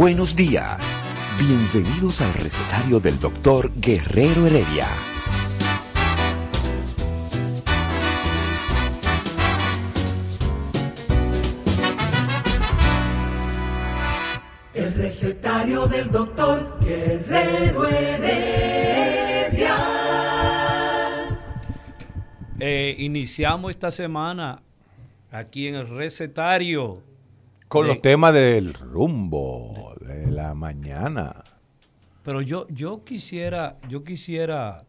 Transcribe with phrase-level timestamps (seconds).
[0.00, 1.02] Buenos días.
[1.40, 4.86] Bienvenidos al recetario del doctor Guerrero Heredia.
[14.72, 19.76] El recetario del doctor Guerrero Heredia.
[22.60, 24.62] Eh, iniciamos esta semana
[25.32, 27.07] aquí en el recetario.
[27.68, 31.44] Con de- los temas del rumbo, de la mañana.
[32.22, 34.84] Pero yo, yo quisiera, yo quisiera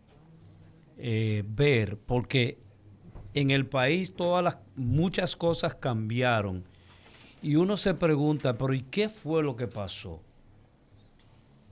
[0.97, 2.57] eh, ver, porque
[3.33, 6.63] en el país todas las muchas cosas cambiaron.
[7.41, 10.21] Y uno se pregunta, pero ¿y qué fue lo que pasó?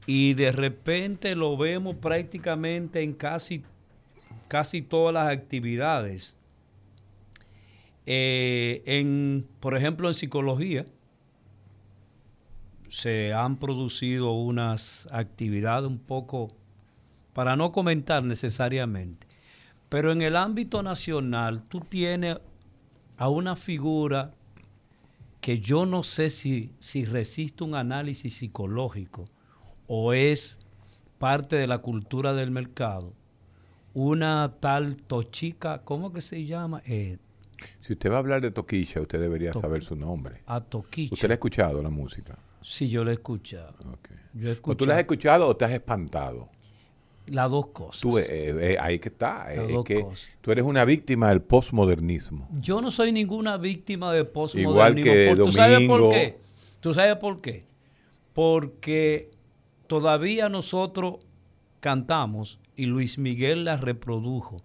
[0.05, 3.63] Y de repente lo vemos prácticamente en casi,
[4.47, 6.38] casi todas las actividades.
[8.05, 10.85] Eh, en, por ejemplo, en psicología,
[12.90, 16.50] se han producido unas actividades un poco,
[17.34, 19.28] para no comentar necesariamente,
[19.90, 22.38] pero en el ámbito nacional tú tienes
[23.18, 24.34] a una figura
[25.40, 29.26] que yo no sé si, si resiste un análisis psicológico
[29.88, 30.60] o es
[31.20, 33.14] parte de la cultura del mercado,
[33.94, 36.81] una tal Tochica, ¿cómo que se llama?
[36.86, 37.18] Eh,
[37.80, 40.42] Si usted va a hablar de Toquilla, usted debería saber su nombre.
[40.46, 41.14] a Toquicha.
[41.14, 42.38] ¿Usted le ha escuchado la música?
[42.69, 43.73] Sí, yo lo he escuchado.
[43.94, 44.09] Ok.
[44.33, 46.50] Yo he ¿O tú la has escuchado o te has espantado?
[47.28, 48.01] las dos cosas.
[48.01, 49.53] Tú, eh, eh, ahí que está.
[49.53, 50.35] eh, Las es dos que cosas.
[50.41, 52.47] tú eres una víctima del postmodernismo.
[52.61, 54.72] Yo no soy ninguna víctima de postmodernismo.
[54.72, 56.09] Igual que por- ¿Tú sabes por Domingo.
[56.11, 56.39] qué?
[56.81, 57.63] ¿Tú sabes por qué?
[58.33, 59.29] Porque
[59.88, 61.16] todavía nosotros
[61.79, 64.57] cantamos y Luis Miguel las reprodujo.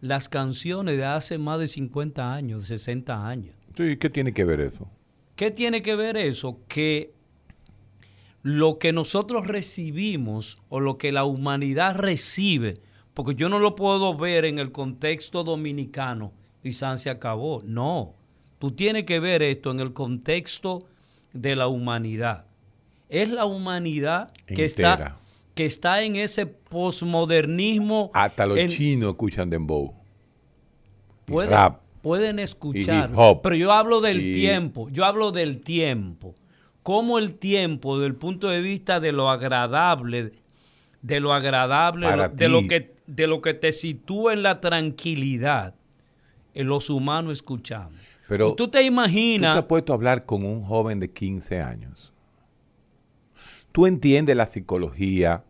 [0.00, 3.54] Las canciones de hace más de 50 años, de 60 años.
[3.74, 4.88] Sí, ¿qué tiene que ver eso?
[5.36, 6.58] ¿Qué tiene que ver eso?
[6.68, 7.13] Que
[8.44, 12.74] lo que nosotros recibimos o lo que la humanidad recibe,
[13.14, 16.30] porque yo no lo puedo ver en el contexto dominicano
[16.62, 17.62] y San se acabó.
[17.64, 18.14] No,
[18.58, 20.80] tú tienes que ver esto en el contexto
[21.32, 22.44] de la humanidad.
[23.08, 25.16] Es la humanidad que está,
[25.54, 28.10] que está en ese posmodernismo.
[28.12, 29.94] Hasta los en- chinos escuchan dembow.
[31.24, 31.80] Pueden, rap.
[32.02, 33.10] pueden escuchar,
[33.42, 36.34] pero yo hablo del Y- tiempo, yo hablo del tiempo.
[36.84, 40.32] Cómo el tiempo, desde el punto de vista de lo agradable,
[41.00, 45.74] de lo agradable, Para de, lo que, de lo que te sitúa en la tranquilidad,
[46.52, 47.98] en los humanos escuchamos.
[48.28, 51.08] Pero y tú te ¿Tú te imaginas, has puesto a hablar con un joven de
[51.08, 52.12] 15 años?
[53.72, 55.42] Tú entiendes la psicología,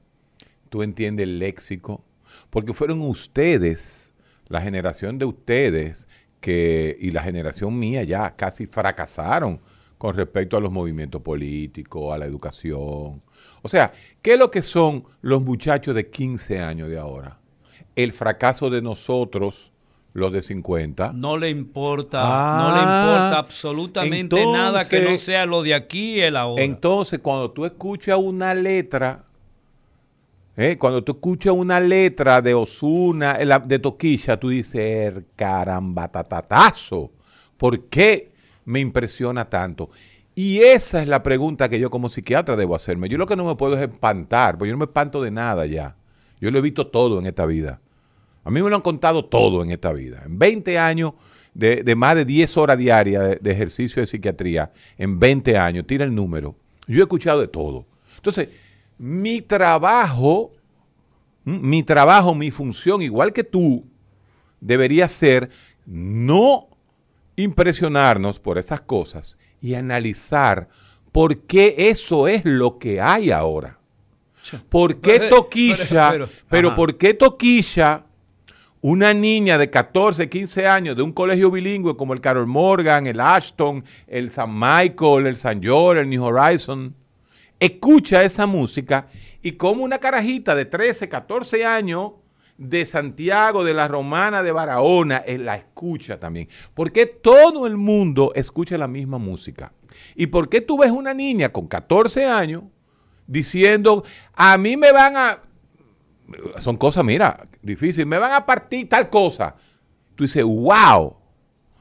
[0.71, 2.05] tú entiendes el léxico,
[2.51, 4.15] porque fueron ustedes,
[4.47, 6.07] la generación de ustedes,
[6.41, 9.61] que, y la generación mía ya casi fracasaron
[10.05, 13.23] con respecto a los movimientos políticos, a la educación.
[13.63, 17.39] O sea, ¿qué es lo que son los muchachos de 15 años de ahora?
[17.97, 19.73] El fracaso de nosotros,
[20.13, 21.15] los de 50.
[21.15, 26.17] no le importa, Ah, no le importa absolutamente nada que no sea lo de aquí
[26.17, 26.63] y el ahora.
[26.63, 29.25] Entonces, cuando tú escuchas una letra,
[30.55, 30.77] ¿eh?
[30.77, 37.11] cuando tú escuchas una letra de Osuna, de Toquilla, tú dices, "Er, caramba, tatatazo.
[37.57, 38.34] ¿Por qué
[38.65, 39.91] me impresiona tanto?
[40.35, 43.09] Y esa es la pregunta que yo como psiquiatra debo hacerme.
[43.09, 45.65] Yo lo que no me puedo es espantar, porque yo no me espanto de nada
[45.67, 45.97] ya.
[46.41, 47.81] Yo lo he visto todo en esta vida.
[48.43, 50.23] A mí me lo han contado todo en esta vida.
[50.27, 51.13] En 20 años
[51.55, 55.87] de, de más de 10 horas diarias de, de ejercicio de psiquiatría, en 20 años,
[55.87, 56.57] tira el número.
[56.87, 57.87] Yo he escuchado de todo.
[58.17, 58.49] Entonces,
[58.99, 60.53] mi trabajo,
[61.47, 61.61] ¿m?
[61.61, 63.85] mi trabajo, mi función, igual que tú,
[64.61, 65.51] debería ser
[65.87, 66.69] no
[67.37, 70.69] impresionarnos por esas cosas y analizar
[71.13, 73.79] por qué eso es lo que hay ahora.
[74.69, 76.11] ¿Por qué Pero, Toquilla?
[76.11, 76.77] pero, Pero, pero, ajá.
[76.77, 78.05] ¿por qué Toquilla,
[78.81, 83.21] una niña de 14, 15 años de un colegio bilingüe como el Carol Morgan, el
[83.21, 86.95] Ashton, el San Michael, el San George, el New Horizon,
[87.59, 89.07] escucha esa música
[89.43, 92.13] y como una carajita de 13, 14 años
[92.57, 96.49] de Santiago, de la Romana, de Barahona, eh, la escucha también.
[96.73, 99.73] ¿Por qué todo el mundo escucha la misma música?
[100.15, 102.65] ¿Y por qué tú ves una niña con 14 años
[103.27, 104.05] diciendo,
[104.35, 105.43] a mí me van a...
[106.59, 109.57] Son cosas, mira, difíciles, me van a partir tal cosa.
[110.15, 111.17] Tú dices, wow.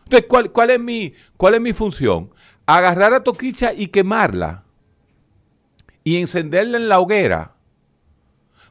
[0.03, 2.31] Entonces, ¿cuál, cuál es, mi, ¿cuál es mi función?
[2.65, 4.65] Agarrar a Toquicha y quemarla
[6.03, 7.52] y encenderla en la hoguera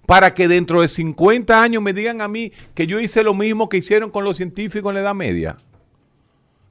[0.06, 3.69] para que dentro de 50 años me digan a mí que yo hice lo mismo
[3.69, 5.56] que hicieron con los científicos en la Edad Media.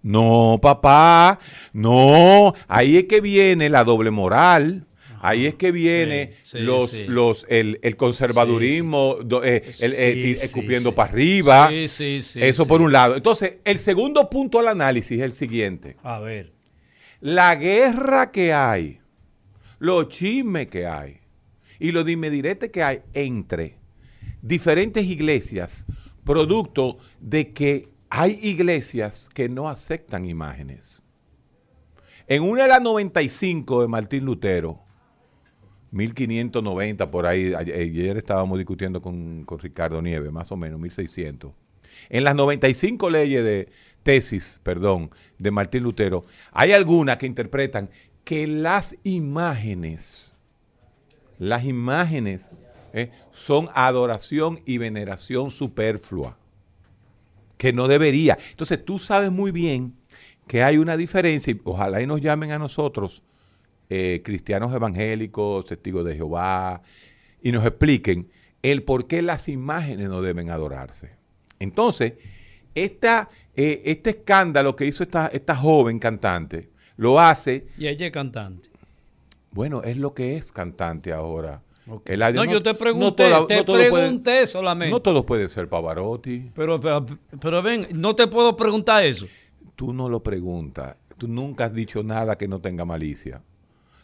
[0.03, 1.39] No, papá,
[1.73, 4.87] no, ahí es que viene la doble moral.
[5.23, 7.03] Ahí es que viene Sí, sí, los, sí.
[7.03, 10.95] los, el, el conservadurismo, eh, el, eh, escupiendo sí.
[10.95, 11.69] para arriba.
[11.69, 13.15] Sí, sí, sí, Eso por un lado.
[13.15, 15.95] Entonces, el segundo punto al análisis es el siguiente.
[16.01, 16.53] A ver.
[17.19, 18.99] La guerra que hay,
[19.77, 21.20] los chismes que hay
[21.81, 23.75] y los dimediretes que hay entre
[24.41, 25.85] diferentes iglesias,
[26.23, 31.01] producto de que hay iglesias que no aceptan imágenes.
[32.27, 34.79] En una de las 95 de Martín Lutero,
[35.89, 41.51] 1590 por ahí, ayer estábamos discutiendo con, con Ricardo Nieves, más o menos, 1600.
[42.09, 43.69] En las 95 leyes de
[44.03, 47.89] tesis, perdón, de Martín Lutero, hay algunas que interpretan
[48.23, 50.30] que las imágenes,
[51.41, 52.55] las imágenes
[52.93, 56.37] eh, son adoración y veneración superflua,
[57.57, 58.37] que no debería.
[58.51, 59.95] Entonces tú sabes muy bien
[60.47, 63.23] que hay una diferencia, y ojalá y nos llamen a nosotros,
[63.89, 66.83] eh, cristianos evangélicos, testigos de Jehová,
[67.41, 68.29] y nos expliquen
[68.61, 71.15] el por qué las imágenes no deben adorarse.
[71.57, 72.13] Entonces,
[72.75, 73.01] eh,
[73.55, 78.69] este escándalo que hizo esta, esta joven cantante, lo hace, Y ella es cantante.
[79.51, 81.61] Bueno, es lo que es cantante ahora.
[81.85, 84.91] No, yo te pregunté, toda- te pueden- pregunté solamente.
[84.91, 86.51] no todos pueden ser Pavarotti.
[86.53, 87.05] pero, pero,
[87.39, 89.25] pero ven, no te puedo preguntar eso.
[89.75, 90.95] Tú no lo preguntas.
[91.17, 93.41] Tú nunca has dicho nada que no tenga malicia.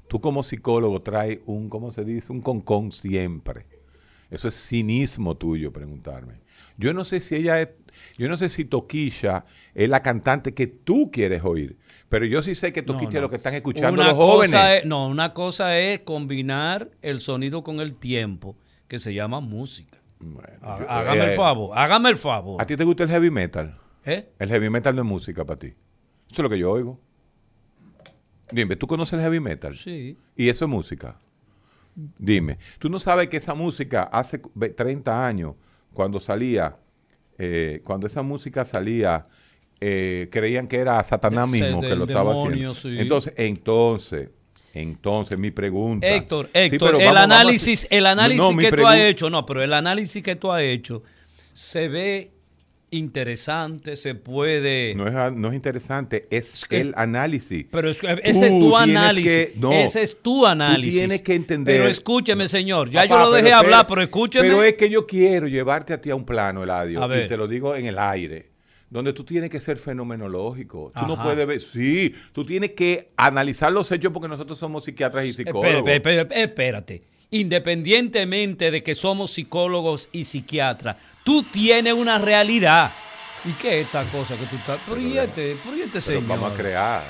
[0.07, 2.31] Tú como psicólogo traes un, ¿cómo se dice?
[2.31, 3.65] Un concón siempre.
[4.29, 6.41] Eso es cinismo tuyo preguntarme.
[6.77, 7.69] Yo no sé si ella es,
[8.18, 11.77] yo no sé si Toquilla es la cantante que tú quieres oír,
[12.09, 13.18] pero yo sí sé que No, Toquilla no.
[13.18, 14.51] es lo que están escuchando Una los jóvenes.
[14.51, 18.53] cosa es- no, una cosa es combinar el sonido con el tiempo,
[18.88, 20.00] que se llama música.
[20.19, 22.62] Bueno, Há- yo- Hágame eh, el favor, hágame el favor.
[22.62, 23.77] ¿A ti te gusta el heavy metal?
[24.06, 24.30] ¿Eh?
[24.39, 25.68] El heavy metal no es música para ti.
[25.68, 25.75] Eso
[26.31, 27.00] es lo que yo oigo.
[28.51, 29.75] Dime, ¿tú conoces el heavy metal?
[29.75, 30.15] Sí.
[30.35, 31.19] Y eso es música.
[32.19, 35.55] Dime, ¿tú no sabes que esa música hace ve- 30 años,
[35.95, 36.77] cuando salía,
[37.39, 39.23] eh, cuando esa música salía,
[39.79, 42.97] eh, creían que era Satanás Ese mismo que lo estaba demonio, haciendo?
[42.97, 43.01] sí.
[43.01, 44.29] Entonces, entonces,
[44.75, 46.07] entonces mi pregunta.
[46.07, 49.29] Héctor, Héctor, el vamos- vamos a análisis, el análisis No, mi que tú has hecho,
[49.31, 51.01] no, pero el análisis que tú has hecho
[51.53, 52.31] se ve
[52.91, 54.93] interesante, se puede.
[54.95, 57.65] No es, no es interesante, es, que- el análisis.
[57.71, 59.31] Pero es- ese es tu análisis.
[59.31, 60.99] que- no, ese es tu análisis.
[60.99, 62.89] tienes que entender- Pero escúcheme, señor.
[62.89, 64.47] Ya Papá, yo lo dejé pero hablar, pero escúcheme.
[64.47, 67.25] Pero es que yo quiero llevarte a ti a un plano, Eladio, A ver.
[67.25, 68.49] y te lo digo en el aire,
[68.89, 70.91] donde tú tienes que ser fenomenológico.
[70.97, 75.25] Tú no puedes ver, sí, tú tienes que analizar los hechos porque nosotros somos psiquiatras
[75.25, 75.89] y psicólogos.
[75.89, 77.01] Espera, espérate.
[77.29, 82.92] Independientemente de que somos psicólogos y psiquiatras, tú tienes una realidad.
[83.45, 84.80] ¿Y qué es esta cosa que tú estás?
[84.87, 86.28] Pero y este, pero y este Pero señor.
[86.28, 87.04] vamos a crear.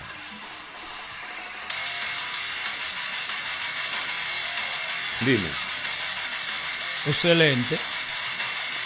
[5.25, 5.47] Dime,
[7.07, 7.77] Excelente.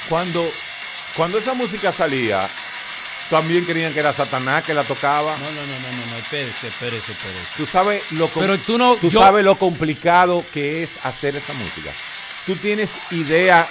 [0.07, 0.49] cuando,
[1.17, 2.47] cuando esa música salía,
[3.31, 5.35] también creían que era Satanás que la tocaba.
[5.37, 7.47] No, no, no, no, no, no, espérese, espérese, espérese.
[7.57, 11.53] Tú sabes lo Pero tú no- tú yo- sabes lo complicado que es hacer esa
[11.53, 11.89] música.
[12.45, 13.67] Tú tienes idea.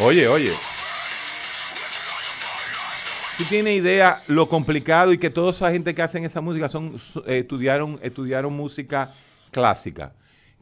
[0.00, 0.52] Oye, oye.
[3.36, 6.96] Tú tienes idea lo complicado y que toda esa gente que hacen esa música son
[7.26, 9.12] eh, estudiaron estudiaron música
[9.52, 10.12] clásica.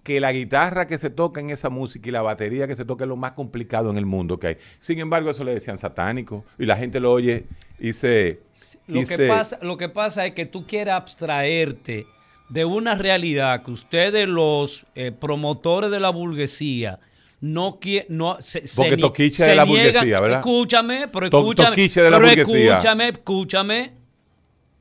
[0.02, 3.04] Que la guitarra que se toca en esa música y la batería que se toca
[3.04, 4.56] es lo más complicado en el mundo que hay.
[4.78, 7.46] Sin embargo, eso le decían satánico y la gente lo oye
[7.78, 8.40] y se
[8.86, 12.06] Lo y que, se- pasa, lo que pasa es que tú quieres abstraerte
[12.48, 16.98] de una realidad que ustedes, los eh, promotores de la burguesía,
[17.40, 18.16] no quieren.
[18.16, 20.38] No, se, Porque Toquicha de la niegan- burguesía, ¿verdad?
[20.40, 21.68] Escúchame, pero escúchame.
[21.70, 22.72] Toquicha de la pero burguesía.
[22.78, 23.92] Escúchame, escúchame.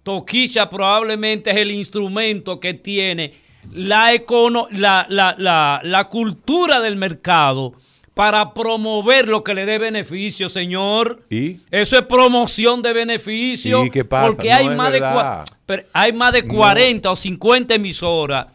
[0.03, 3.33] Toquicha probablemente es el instrumento que tiene
[3.73, 7.73] la, econo la, la, la, la cultura del mercado
[8.15, 11.21] para promover lo que le dé beneficio, señor.
[11.29, 11.59] ¿Y?
[11.69, 13.83] Eso es promoción de beneficio.
[13.83, 14.27] ¿Y qué pasa?
[14.27, 15.45] Porque No hay, más de verdad.
[15.91, 18.47] hay más de 40 o 50 emisoras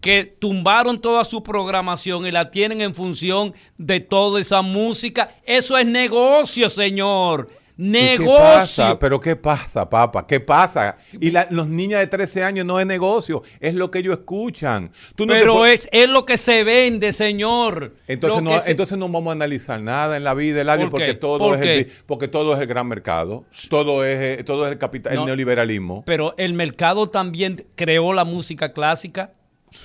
[0.00, 5.30] que tumbaron toda su programación y la tienen en función de toda esa música.
[5.44, 7.48] Eso es negocio, señor.
[7.78, 8.26] ¿Y Negocio.
[8.34, 8.98] ¿Qué pasa?
[8.98, 10.26] ¿Pero qué pasa, papá?
[10.26, 10.96] ¿Qué pasa?
[11.20, 14.90] Y la- los niños de 13 años no es negocio, es lo que ellos escuchan.
[15.14, 17.94] Tú no Pero es, es lo que se vende, señor.
[18.06, 21.00] entonces, Lo no, se- entonces no vamos a analizar nada en la vida, Eladio, ¿Por
[21.00, 24.64] porque todo, ¿Por es el, porque todo es el gran mercado, todo es, eh, todo
[24.64, 26.02] es el, capital, el neoliberalismo.
[26.06, 29.30] Pero el mercado también creó la música clásica.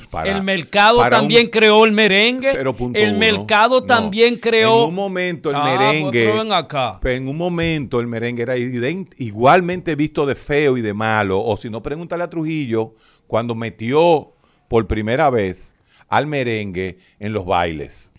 [0.10, 2.50] Para- el mercado para también creó el merengue.
[2.52, 2.96] 0.1.
[2.98, 3.86] El mercado No.
[3.86, 4.84] también creó.
[4.84, 6.32] En un momento el Ah, merengue.
[6.54, 7.00] acá.
[7.04, 11.42] en un momento el merengue era igualmente visto de feo y de malo.
[11.44, 12.94] O si no, pregúntale a Trujillo
[13.28, 14.34] cuando metió
[14.70, 15.76] por primera vez
[16.08, 18.12] al merengue en los bailes.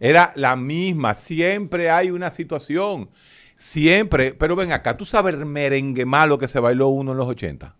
[0.00, 1.14] Era la misma.
[1.14, 3.08] Siempre hay una situación.
[3.54, 4.32] Siempre.
[4.34, 7.76] Pero ven acá, tú sabes el merengue malo que se bailó uno en los 80.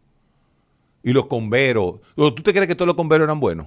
[1.03, 2.01] Y los converos.
[2.15, 3.67] ¿Tú te crees que todos los converos eran buenos?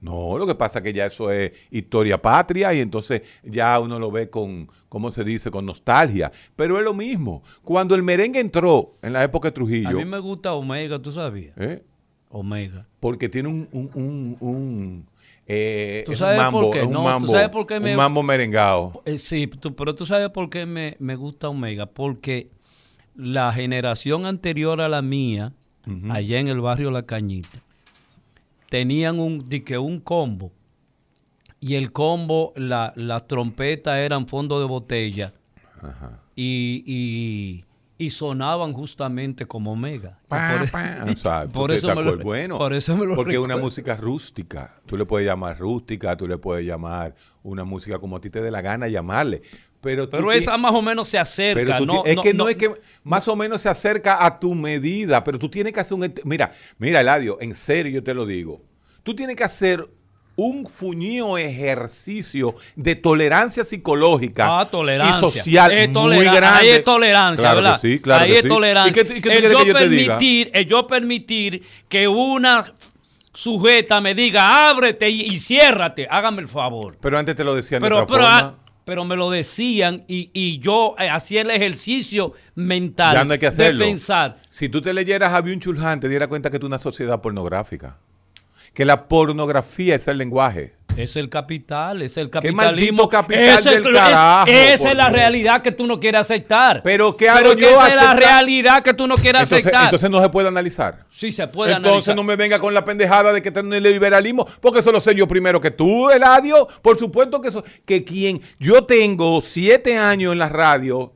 [0.00, 4.00] No, lo que pasa es que ya eso es historia patria y entonces ya uno
[4.00, 5.48] lo ve con, ¿cómo se dice?
[5.50, 6.32] Con nostalgia.
[6.56, 7.44] Pero es lo mismo.
[7.62, 11.12] Cuando el merengue entró en la época de A Trujillo, mí me gusta Omega, ¿tú
[11.12, 11.56] sabías?
[11.56, 11.84] ¿eh?
[12.30, 12.86] Omega.
[12.98, 15.06] porque tiene un, un, un, un,
[15.46, 16.82] eh, ¿Tú es sabes un mambo, por qué?
[16.82, 19.02] un No, ¿tú mambo, sabes por qué un me- mambo merengado.
[19.04, 21.86] Eh, sí, tú- pero tú sabes por qué me, me gusta Omega.
[21.86, 22.46] Porque
[23.14, 25.52] la generación anterior a la mía,
[26.10, 27.60] allá en el barrio La Cañita,
[28.68, 30.52] tenían un, di que un combo.
[31.60, 35.32] Y el combo, la- las trompetas eran fondo de botella.
[36.34, 37.64] Y, y-
[37.98, 40.14] y sonaban justamente como Omega.
[40.28, 43.38] Por, e- O sea, por eso me lo- bueno, por eso me lo porque es
[43.38, 44.74] una música rústica.
[44.86, 48.40] Tú le puedes llamar rústica, tú le puedes llamar una música como a ti te
[48.40, 49.42] dé la gana llamarle.
[49.82, 51.60] Pero, pero esa más o menos se acerca.
[51.60, 52.70] Pero tú no, es no- que no, no- es que
[53.02, 56.14] más o menos se acerca a tu medida, pero tú tienes que hacer un...
[56.24, 58.62] Mira, mira, Eladio, en serio yo te lo digo.
[59.02, 59.84] Tú tienes que hacer
[60.36, 65.18] un fuñío ejercicio de tolerancia psicológica Ah, tolerancia.
[65.18, 66.46] y social Es muy grande.
[66.46, 67.80] Ahí es tolerancia, claro ¿verdad?
[67.80, 68.48] Que sí, claro ahí que es sí.
[68.48, 69.02] tolerancia.
[69.02, 72.64] ¿Y qué, y qué el, yo que yo permitir, el yo permitir que una
[73.34, 76.96] sujeta me diga, ábrete y, y ciérrate, hágame el favor.
[77.00, 78.58] Pero antes te lo decían de Pero, otra pero, forma.
[78.84, 83.38] Pero me lo decían y, y yo eh, hacía el ejercicio mental Ya no hay
[83.38, 83.84] que hacerlo.
[83.84, 84.36] de pensar.
[84.48, 86.78] Si tú te leyeras a Byung Chul Han, te dieras cuenta que tú es una
[86.78, 87.98] sociedad pornográfica.
[88.74, 90.74] Que la pornografía es el lenguaje.
[90.96, 92.62] Es el capital, es el Qué capitalismo.
[92.62, 95.12] maldito capital Ese- del es- carajo, Esa por es la Dios.
[95.18, 96.82] realidad que tú no quieres aceptar.
[96.82, 99.84] Pero ¿qué hago Pero yo Esa es la realidad que tú no quieres Entonces, aceptar.
[99.84, 101.06] entonces no se puede analizar.
[101.10, 102.16] sí se puede Entonces analizar.
[102.16, 105.14] no me venga con la pendejada de que tengo el liberalismo, porque eso lo sé
[105.14, 106.68] yo primero que tú, Eladio.
[106.82, 111.12] Por supuesto que eso, que quien, yo tengo siete años en la radio,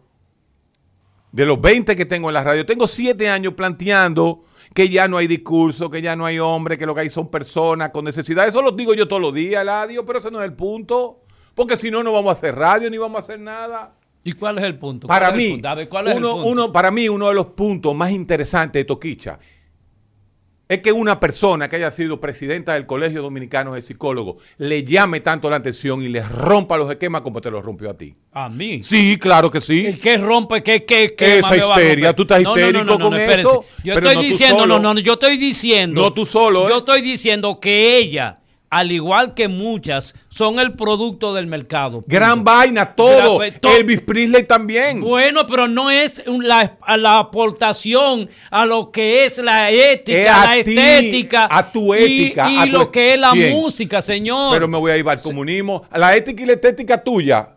[1.33, 4.43] de los 20 que tengo en la radio, tengo siete años planteando
[4.77, 7.31] que ya no hay discurso, que ya no hay hombre, que lo que hay son
[7.31, 8.47] personas con necesidad.
[8.47, 11.23] Eso lo digo yo todos los días, Eladio, pero ese no es el punto.
[11.55, 13.95] Porque si no, no vamos a hacer radio ni vamos a hacer nada.
[14.23, 15.07] ¿Y cuál es el punto?
[15.07, 15.63] ¿Cuál Para mí,
[16.75, 19.39] para mí, uno de los puntos más interesantes de Toquicha
[20.69, 25.21] es que una persona que haya sido presidenta del Colegio Dominicano de Psicólogos le llame
[25.21, 28.15] tanto la atención y le rompa los esquemas como te los rompió a ti.
[28.33, 28.83] A mí.
[28.83, 29.87] Sí, claro que sí.
[29.87, 30.63] ¿El que rompe?
[30.63, 33.95] ¿Qué, qué, qué Esa histeria, tú estás No, no, no, histérico no, con eso, Yo
[33.95, 36.01] pero estoy diciendo, no, no, yo estoy diciendo.
[36.01, 36.71] No tú solo, ¿eh?
[36.71, 38.35] Yo estoy diciendo que ella,
[38.69, 42.03] al igual que muchas, son el producto del mercado.
[42.07, 43.39] Gran vaina, todo.
[43.39, 45.01] Gran- to- Elvis Presley también.
[45.01, 50.47] Bueno, pero no es la, la aportación a lo que es la ética, Es a
[50.57, 51.49] la ti, estética.
[51.51, 53.53] a tu ética, Y, a tu lo que es la Bien.
[53.53, 54.53] música, señor.
[54.53, 55.85] Pero me voy a ir al comunismo.
[55.95, 57.51] La ética y la estética tuya,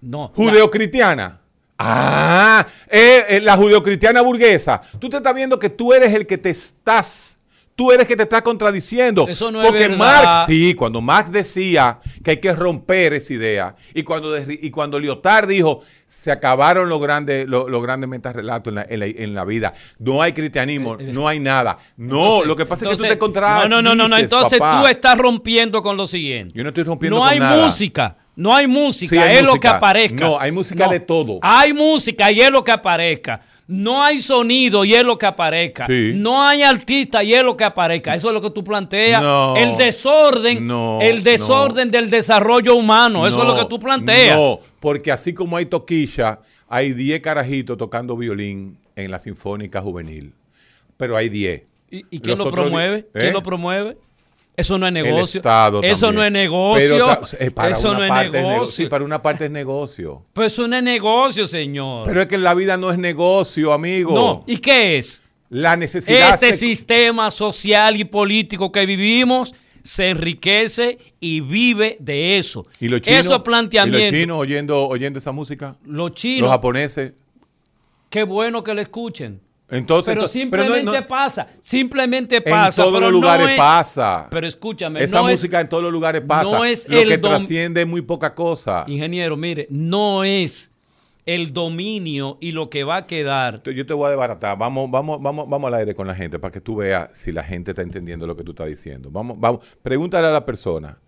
[0.00, 1.40] no, Judeocristiana.
[1.80, 4.80] Ah, eh, eh, la judeocristiana burguesa.
[4.98, 7.37] Tú te estás viendo que tú eres el que te estás.
[7.78, 9.28] Tú eres que te estás contradiciendo.
[9.28, 9.88] Eso no es Porque.
[9.88, 14.98] Marx, sí, cuando Marx decía que hay que romper esa idea, y cuando, y cuando
[14.98, 19.32] Lyotard dijo, se acabaron los grandes, los, los grandes metarrelatos en la, en, la, en
[19.32, 21.78] la vida, no hay cristianismo, no hay nada.
[21.96, 24.18] No, Entonces- lo que pasa es que tú te contradices, No, no, no, no, no.
[24.18, 24.82] Entonces papá.
[24.82, 26.54] tú estás rompiendo con lo siguiente.
[26.58, 27.64] Yo no estoy rompiendo No con hay nada.
[27.64, 28.16] música.
[28.34, 29.76] No hay música, Sí, hay es lo que música.
[29.76, 30.14] aparezca.
[30.16, 31.38] No, hay música de todo.
[31.42, 33.40] Hay música y es lo que aparezca.
[33.68, 35.86] No hay sonido y es lo que aparezca.
[35.86, 36.14] Sí.
[36.16, 38.14] No hay artista y es lo que aparezca.
[38.14, 39.22] Eso es lo que tú planteas.
[39.22, 39.56] No.
[39.58, 43.26] el desorden, No, el desorden del desarrollo humano.
[43.26, 44.38] Eso es lo que tú planteas.
[44.38, 50.32] No, porque así como hay toquilla, hay 10 carajitos tocando violín en la Sinfónica Juvenil.
[50.96, 51.62] Pero hay 10.
[51.90, 52.96] ¿Y, y quién Los lo promueve?
[52.98, 53.20] ¿Eh?
[53.20, 53.98] ¿Quién lo promueve?
[54.58, 55.38] Eso no es negocio.
[55.38, 56.14] Estado Eso también.
[56.16, 56.88] no es negocio.
[56.90, 58.72] Pero eh, para eso una no es parte nego- negocio.
[58.72, 60.22] sí, para una parte es negocio.
[60.32, 62.04] Pues eso no es negocio, señor.
[62.06, 64.14] Pero es que la vida no es negocio, amigo.
[64.14, 64.44] no.
[64.46, 65.22] ¿Y qué es?
[65.50, 66.34] la necesidad...
[66.34, 72.66] Este sistema social y político que vivimos se enriquece y vive de eso.
[72.80, 73.20] ¿Y los chinos?
[73.20, 74.10] Esos ¿Y planteamientos.
[74.12, 75.76] los chinos oyendo, oyendo esa música?
[75.86, 77.14] Los chinos, Los japoneses.
[78.10, 79.40] qué bueno que lo escuchen.
[79.70, 82.82] Entonces, Pero ento- no- simplemente no- pasa, simplemente en pasa.
[82.82, 84.26] todos pero los lugares no es- pasa.
[84.30, 86.44] Pero escúchame, Esa no es- música en todos los lugares pasa.
[86.50, 88.84] no es Lo el que trasciende es muy poca cosa.
[88.86, 90.72] ingeniero, mire, no es
[91.26, 93.62] el dominio y lo que va a quedar.
[93.64, 94.56] Yo te voy a desbaratar.
[94.56, 97.44] Vamos, vamos, vamos, vamos al aire con la gente para que tú veas si la
[97.44, 99.10] gente está entendiendo lo que tú estás diciendo.
[99.12, 99.60] Vamos, vamos.
[99.82, 100.98] Pregúntale a la persona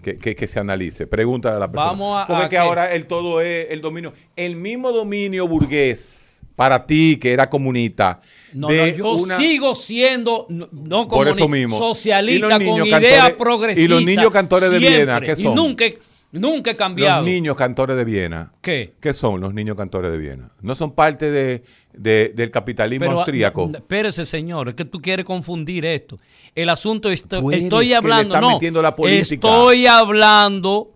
[0.00, 1.08] que, que- que se analice.
[1.08, 1.90] Pregúntale a la persona.
[1.90, 4.12] Vamos a- Porque a que- ahora el todo es el dominio.
[4.36, 8.20] El mismo dominio burgués para ti que era comunista.
[8.54, 11.76] No, de no, yo una- sigo siendo no, no Por eso mismo.
[11.78, 13.82] socialista con niños idea cantores- progresista.
[13.84, 15.52] y los niños cantores de Viena, ¿qué son?
[15.52, 15.84] Y nunca,
[16.30, 17.22] nunca he cambiado.
[17.22, 18.52] Los niños cantores de Viena.
[18.60, 18.94] ¿Qué?
[19.00, 20.50] ¿Qué son los niños cantores de Viena?
[20.60, 23.70] ¿No son parte de, de- del capitalismo Pero, austríaco?
[23.74, 26.16] Espérese, señor, es que tú quieres confundir esto.
[26.54, 29.34] El asunto estoy hablando, no, metiendo la política.
[29.34, 30.90] estoy hablando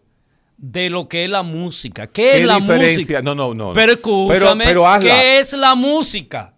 [0.56, 2.06] de lo que es la música.
[2.06, 2.96] ¿Qué, ¿Qué es la diferencia?
[2.98, 3.22] música?
[3.22, 3.72] No, no, no.
[3.72, 4.84] Pero escúchame, Pero-.
[5.00, 6.54] ¿qué es la música?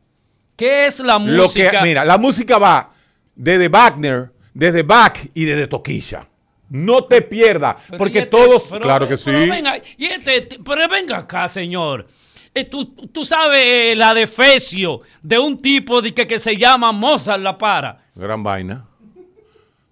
[0.56, 1.70] ¿Qué es la Lo música?
[1.70, 2.90] que, mira, la música va
[3.34, 6.26] desde Wagner, desde Bach y desde Toquilla.
[6.70, 9.24] No te pierdas, porque este- todos, pero- claro que sí.
[9.26, 12.06] Pero venga, y este- pero venga acá, señor.
[12.54, 16.90] Eh, tú, tú sabes eh, la defecio de un tipo de que, que se llama
[16.92, 18.04] Mozart La Para.
[18.14, 18.87] Gran vaina.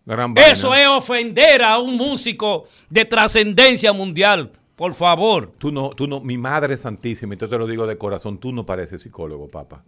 [0.06, 0.50] Gran vaina.
[0.50, 4.50] Eso es ofender a un músico de trascendencia mundial.
[4.76, 5.52] Por favor.
[5.58, 8.52] Tú no, tú no, mi madre santísima, y yo te lo digo de corazón, tú
[8.52, 9.82] no pareces psicólogo, papá.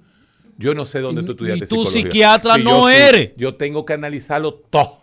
[0.57, 2.03] Yo no sé dónde tú estudiaste y tú psicología.
[2.03, 2.95] psiquiatra no sí.
[2.95, 3.33] eres.
[3.37, 4.99] Yo tengo que analizarlo todo.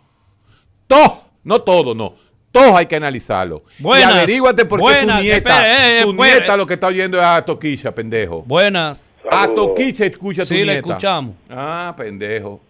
[0.86, 1.22] Todo.
[1.44, 2.14] No todo, no.
[2.52, 3.62] Todo hay que analizarlo.
[3.78, 6.56] Buenas, y averíguate por qué buenas, tu nieta, espere, eh, tu nieta eh.
[6.56, 8.42] lo que está oyendo es a Toquilla, pendejo.
[8.42, 9.02] Buenas.
[9.30, 9.48] A.
[9.48, 10.88] Toquicha escucha a tu Sí, le nieta.
[10.88, 11.36] escuchamos.
[11.48, 12.60] Ah, pendejo.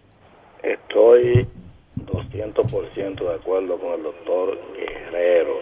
[0.61, 1.47] Estoy
[2.07, 5.59] 200% de acuerdo con el doctor Guerrero.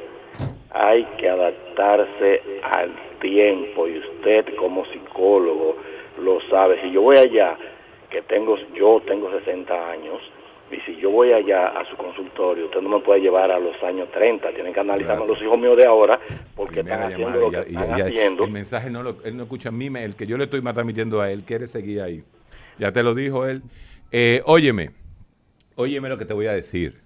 [0.71, 5.77] Hay que adaptarse al tiempo y usted como psicólogo
[6.21, 6.81] lo sabe.
[6.81, 7.57] Si yo voy allá,
[8.09, 10.21] que tengo, yo tengo 60 años,
[10.71, 13.81] y si yo voy allá a su consultorio, usted no me puede llevar a los
[13.83, 14.49] años 30.
[14.51, 15.37] Tienen que analizarme Gracias.
[15.39, 16.19] los hijos míos de ahora
[16.55, 18.43] porque Primera están haciendo lo que y están haciendo.
[18.45, 20.61] El mensaje no lo, él no escucha a mí, me- el que yo le estoy
[20.61, 22.23] transmitiendo a él, quiere seguir ahí.
[22.79, 23.61] Ya te lo dijo él.
[24.11, 24.89] Eh, óyeme,
[25.75, 27.03] óyeme lo que te voy a decir.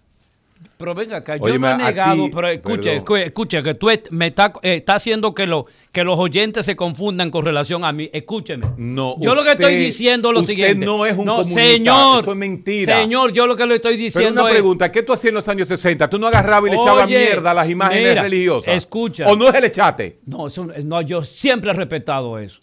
[0.75, 4.27] Pero venga acá, yo Óyeme, no he negado, ti, pero escuche, escuche, que tú me
[4.27, 8.10] está, está haciendo que, lo, que los oyentes se confundan con relación a mí.
[8.12, 8.65] Escúcheme.
[8.75, 10.86] No, yo lo que usted- estoy diciendo es lo usted siguiente.
[10.86, 12.99] no es un comunista, señor, eso es mentira.
[12.99, 14.55] Señor, yo lo que le estoy Pero diciendo una es...
[14.55, 16.10] pregunta, ¿qué tú hacías en los años 60?
[16.10, 18.75] ¿Tú no agarrabas y le echabas mierda a las imágenes mira, religiosas?
[18.75, 19.27] escucha.
[19.27, 20.19] ¿O no se le echaste?
[20.25, 22.60] No, eso, no, yo siempre he respetado eso.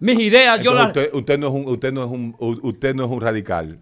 [0.00, 0.88] Mis ideas, yo las...
[0.88, 3.78] usted, usted no es un, usted no es un, usted no es un radical.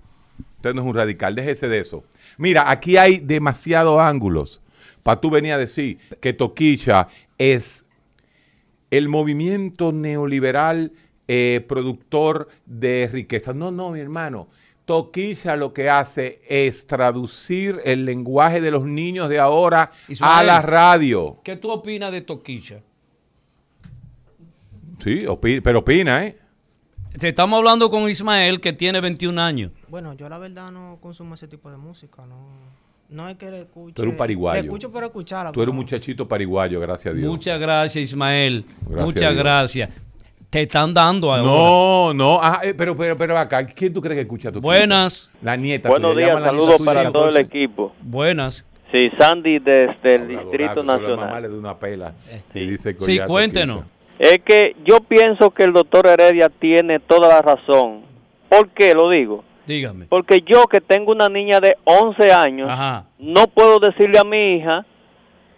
[0.66, 1.34] Usted no es un radical.
[1.34, 2.04] Déjese de eso.
[2.38, 4.60] Mira, aquí hay demasiados ángulos
[5.02, 7.06] para tú venir a decir que Toquicha
[7.38, 7.86] es
[8.90, 10.92] el movimiento neoliberal
[11.28, 13.52] eh, productor de riqueza.
[13.52, 14.48] No, no, mi hermano.
[14.84, 20.62] Toquicha lo que hace es traducir el lenguaje de los niños de ahora a la
[20.62, 21.40] radio.
[21.44, 22.80] ¿Qué tú opinas de Toquicha?
[24.98, 26.38] Sí, opi- pero opina, ¿eh?
[27.18, 29.70] Te Estamos hablando con Ismael, que tiene 21 años.
[29.88, 32.36] Bueno, yo la verdad no consumo ese tipo de música, no.
[33.08, 33.94] No es que le escuche.
[33.94, 34.60] Tú eres un pariguayo.
[34.60, 35.52] Le escucho por escucharla.
[35.52, 37.30] Tú eres un pero- muchachito pariguayo, gracias a Dios.
[37.30, 38.64] Muchas gracias, Ismael.
[38.82, 39.92] Gracias Muchas gracias.
[40.50, 41.42] Te están dando ahora.
[41.42, 45.30] No, no, ah, eh, pero, pero, pero acá, ¿quién tú crees que escucha tu Buenas.
[45.42, 45.88] La nieta.
[45.88, 47.40] Buenos días, saludos para de todo el 14.
[47.40, 47.94] equipo.
[48.02, 48.66] Buenas.
[48.92, 51.42] Sí, Sandy desde el Distrito Nacional.
[51.42, 52.12] le da una pela.
[52.52, 52.60] sí.
[52.60, 53.84] Dice Sí, cuéntenos.
[54.18, 58.02] Es que yo pienso que el doctor Heredia tiene toda la razón.
[58.48, 59.44] ¿Por qué lo digo?
[59.66, 60.06] Dígame.
[60.06, 63.04] Porque yo que tengo una niña de 11 años, Ajá.
[63.18, 64.86] no puedo decirle a mi hija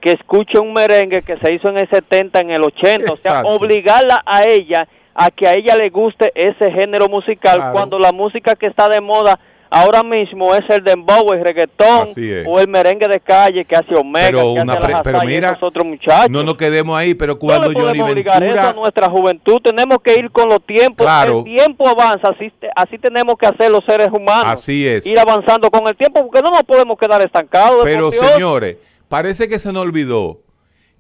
[0.01, 3.12] que escuche un merengue que se hizo en el 70, en el 80.
[3.12, 7.73] O sea, obligarla a ella a que a ella le guste ese género musical Claro.
[7.73, 9.38] cuando la música que está de moda
[9.71, 12.09] ahora mismo es el dembow, el reggaetón
[12.47, 16.31] o el merengue de calle que hace Omega, Pero que una hace mira, otros muchachos.
[16.31, 18.73] No nos quedemos ahí, pero No cuando le Johnny eso a Ventura.
[18.73, 21.07] nuestra juventud, tenemos que ir con los tiempos.
[21.07, 21.39] Claro.
[21.39, 24.47] El tiempo avanza, así, así tenemos que hacer los seres humanos.
[24.47, 25.07] Así es.
[25.07, 27.81] Ir avanzando con el tiempo, porque no nos podemos quedar estancados.
[27.85, 28.77] Pero señores,
[29.09, 30.41] parece que se nos olvidó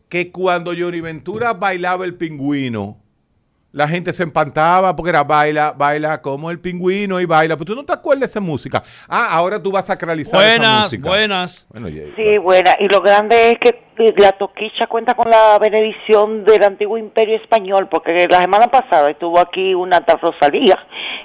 [0.08, 2.96] que cuando Johnny Ventura bailaba el pingüino,
[3.78, 7.56] la gente se empantaba porque era baila, baila como el pingüino y baila.
[7.56, 8.82] Pero tú no te acuerdas de esa música.
[9.08, 11.08] Ah, ahora tú vas a sacralizar esa Buenas, música.
[11.08, 11.66] buenas.
[11.70, 12.74] Bueno, ya- Sí, buena.
[12.80, 17.88] Y lo grande es que la toquicha cuenta con la benedición del antiguo imperio español,
[17.90, 20.78] porque la semana pasada estuvo aquí una tal Rosalía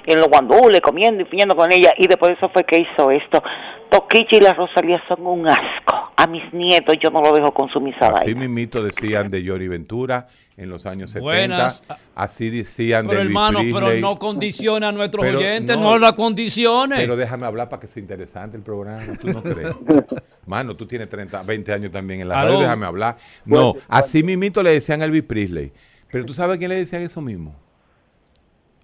[0.06, 3.10] en los guandules, comiendo y piñando con ella, y después de eso fue que hizo
[3.10, 3.42] esto.
[3.90, 6.12] Toquicha y la Rosalía son un asco.
[6.16, 10.26] A mis nietos yo no lo dejo consumir esa Así mismito decían de Yori Ventura
[10.56, 11.24] en los años 70.
[11.24, 11.84] Buenas.
[12.14, 15.92] Así decían Pero de Elvis hermano, pero no condicione a nuestros Pero oyentes, no.
[15.92, 16.96] no, la condicione.
[16.96, 19.76] Pero déjame hablar para que sea interesante el programa, ¿tú no crees?
[20.46, 22.48] Mano, tú tienes 30, 20 años también en la Aló.
[22.50, 23.16] radio, déjame hablar.
[23.44, 25.72] No, así mismito le decían a Elvis Presley.
[26.10, 27.56] Pero tú sabes a quién le decían eso mismo?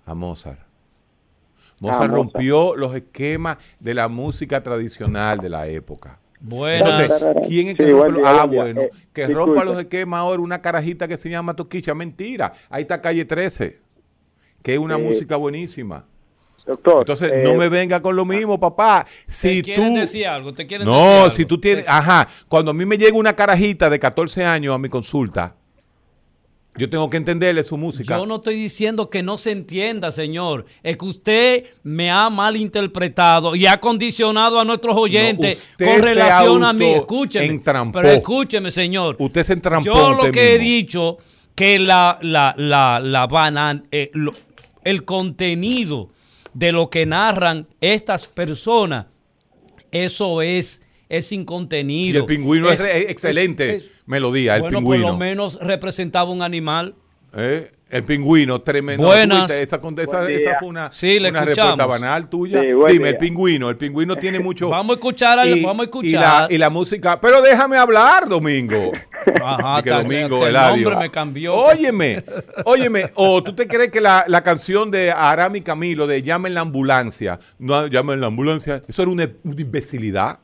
[0.06, 0.58] A Mozart.
[1.80, 2.12] Mozart Mozart.
[2.12, 6.18] rompió los esquemas de la música tradicional de la época.
[6.40, 6.98] Buenas.
[6.98, 9.34] Entonces, ¿quién es que Sí, rompe día, Ah, bueno, Eh, que disculpe.
[9.52, 11.94] rompa los esquemas ahora una carajita que se llama Toquicha.
[11.94, 12.52] Mentira.
[12.70, 13.78] Ahí está Calle 13,
[14.62, 15.02] que es una Sí.
[15.02, 16.06] música buenísima.
[16.70, 17.00] Doctor.
[17.00, 19.04] Entonces, eh, no me venga con lo mismo, papá.
[19.26, 19.80] Si ¿Te tú.
[19.80, 20.52] quieren decir algo?
[20.52, 21.30] ¿Te quieren decir No, algo?
[21.30, 21.84] si tú tienes.
[21.88, 22.28] Ajá.
[22.48, 25.56] Cuando a mí me llega una carajita de 14 años a mi consulta,
[26.76, 28.16] yo tengo que entenderle su música.
[28.16, 30.64] Yo no estoy diciendo que no se entienda, señor.
[30.84, 36.00] Es que usted me ha malinterpretado y ha condicionado a nuestros oyentes usted con se
[36.14, 36.84] relación a mí.
[36.92, 37.46] Escúcheme.
[37.46, 37.98] entrampó.
[38.00, 39.16] Pero escúcheme, señor.
[39.18, 41.16] Usted se entrampó Yo lo que he dicho
[41.56, 44.30] que la, la, la, la banan- eh, lo-
[44.84, 46.08] el contenido
[46.54, 49.06] de lo que narran estas personas,
[49.92, 52.18] eso es, es sin contenido.
[52.18, 55.04] Y el pingüino es, Es- excelente es- melodía, el bueno, pingüino.
[55.04, 56.94] por lo menos representaba un animal.
[57.36, 57.70] ¿Eh?
[57.90, 59.06] El pingüino, tremendo.
[59.08, 59.50] Buenas.
[59.50, 61.46] Esa, esa- esa fue una, Sí, le una escuchamos.
[61.76, 62.60] respuesta banal tuya.
[62.60, 63.08] Sí, Dime, día.
[63.08, 63.68] el pingüino.
[63.68, 64.68] El pingüino tiene mucho.
[64.68, 66.52] Vamos a escuchar, al- vamos a Y la, escuchar.
[66.52, 67.20] y la música.
[67.20, 68.92] Pero déjame hablar, Domingo.
[69.44, 71.54] Ajá, Y que Domingo, el nombre me cambió.
[71.54, 72.22] Óyeme,
[72.64, 73.10] óyeme.
[73.16, 76.60] O tú te crees que la, la canción de Aram y Camilo de Llamen la
[76.60, 80.38] ambulancia, no llamen la ambulancia, eso era una, una imbecilidad.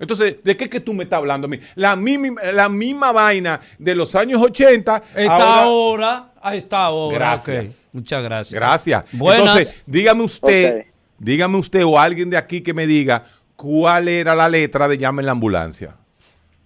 [0.00, 1.58] Entonces, ¿de qué es que tú me estás hablando a mí?
[1.76, 5.02] La misma, la misma vaina de los años 80.
[5.14, 7.16] Esta ahora- hora, a esta hora.
[7.16, 7.90] Gracias.
[7.92, 8.54] Muchas gracias.
[8.58, 9.04] Gracias.
[9.18, 9.42] Buenas.
[9.46, 10.86] Entonces, dígame usted,
[11.18, 13.22] dígame usted o alguien de aquí que me diga
[13.56, 15.96] cuál era la letra de Llamen la ambulancia.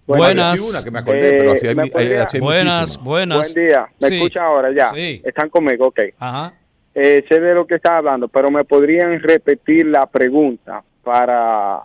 [0.07, 0.53] Buenas.
[0.59, 2.97] Así una que me acordé, Eh, pero así hay, ¿me mi- podría- así hay buenas,
[2.99, 3.53] buenas.
[3.53, 3.85] Buen día.
[3.99, 4.15] ¿Me Sí.
[4.15, 4.91] escucha ahora ya?
[4.93, 5.21] Sí.
[5.25, 5.99] Están conmigo, ok.
[6.19, 6.53] Ajá.
[6.93, 11.81] Eh, sé de lo que está hablando, pero me podrían repetir la pregunta para,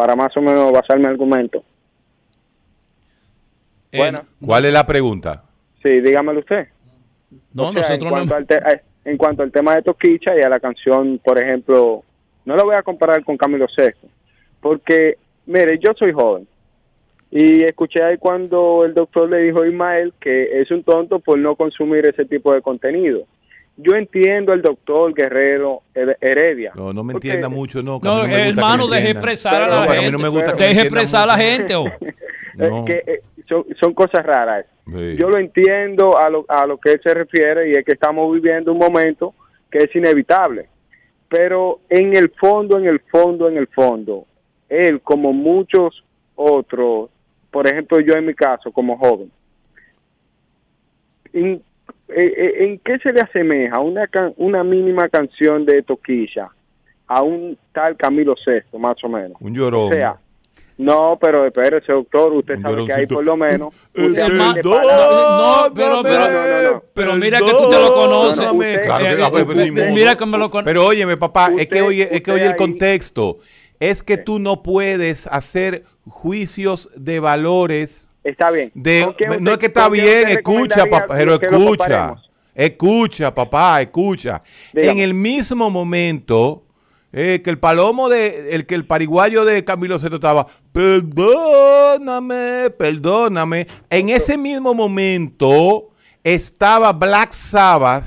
[0.00, 1.62] para más o menos basar mi argumento.
[3.92, 4.22] Eh, Bueno.
[4.42, 5.44] ¿Cuál es la pregunta?
[5.82, 6.68] Sí, dígamelo usted.
[7.52, 8.10] no, O sea, nosotros en no.
[8.10, 11.38] cuanto, al te- eh, en cuanto al tema de Toquicha y a la canción, por
[11.42, 12.02] ejemplo,
[12.46, 14.06] no lo voy a comparar con Camilo Sesto,
[14.62, 16.48] porque, mire, yo soy joven
[17.30, 21.38] y escuché ahí cuando el doctor le dijo a Ismael que es un tonto por
[21.38, 23.24] no consumir ese tipo de contenido.
[23.82, 26.72] Yo entiendo al doctor Guerrero Her- Heredia.
[26.74, 27.96] No, no me porque- entienda mucho, no.
[27.96, 30.12] a No, hermano, deje expresar a No, la mí gente.
[30.12, 31.74] no me gusta que me deje expresar a la gente.
[31.74, 31.84] oh.
[32.58, 34.66] Eh, que, son, son cosas raras.
[34.84, 35.16] Sí.
[35.16, 38.30] Yo lo entiendo a lo, a lo que él se refiere y es que estamos
[38.34, 39.32] viviendo un momento
[39.70, 40.68] que es inevitable.
[41.28, 44.26] Pero en el fondo, en el fondo, en el fondo,
[44.68, 47.10] él, como muchos otros,
[47.50, 49.30] por ejemplo, yo en mi caso, como joven,
[51.32, 51.62] ¿en,
[52.14, 56.48] ¿en qué se le asemeja una, can- una mínima canción de Toquilla
[57.06, 59.32] a un tal Camilo Sesto, más o menos?
[59.40, 59.86] Un llorón.
[59.86, 60.16] O sea,
[60.78, 63.74] no, pero espérese, doctor, usted Un sabe que hay por lo menos...
[63.94, 64.54] Eh, usted no,
[65.74, 66.84] pero- pero- no, no, no.
[66.94, 68.50] pero mira que tú te lo conoces.
[68.52, 71.46] Usted- Claro que- Eh, pues, eh, eh, mira que me lo con- Pero óyeme, papá,
[71.48, 73.36] es que Usted- oye, es que usted oye el ahí- contexto.
[73.78, 78.70] Es que tú no puedes hacer juicios de valores Está bien.
[78.74, 82.14] de ¿Con quién no es que está bien, escucha, papá, pero escucha.
[82.54, 84.40] Escucha, papá, escucha.
[84.72, 84.92] Dígame.
[84.92, 86.64] En el mismo momento
[87.12, 93.66] eh, que el palomo de el que el pariguayo de Camilo Seto estaba, perdóname, perdóname.
[93.88, 95.90] En ese mismo momento
[96.22, 98.04] estaba Black Sabbath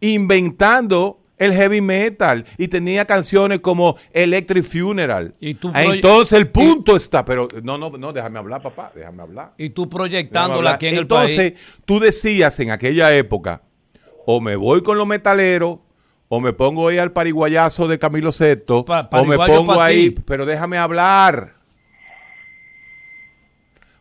[0.00, 5.34] inventando el heavy metal y tenía canciones como Electric Funeral.
[5.40, 9.22] Y tú proye- Entonces el punto está, pero no, no, no, déjame hablar, papá, déjame
[9.22, 9.52] hablar.
[9.58, 11.64] Y tú proyectándola aquí en Entonces, el país.
[11.84, 13.62] tú decías en aquella época,
[14.26, 15.80] o me voy con los metaleros,
[16.28, 20.22] o me pongo ahí al pariguayazo de Camilo Sesto, Pa- o me pongo ahí, ti.
[20.24, 21.54] pero déjame hablar.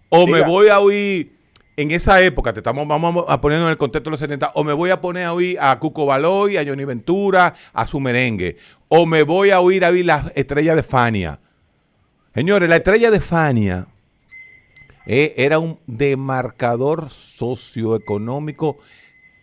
[0.10, 1.33] O me voy a oír,
[1.76, 4.64] en esa época, te estamos, vamos a ponernos en el contexto de los 70, o
[4.64, 8.58] me voy a poner a oír a Cuco Baloy, a Johnny Ventura, a su merengue,
[8.90, 11.40] o me voy a oír a oír las estrellas de Fania.
[12.34, 13.88] Señores, la estrella de Fania
[15.06, 18.78] eh, era un demarcador socioeconómico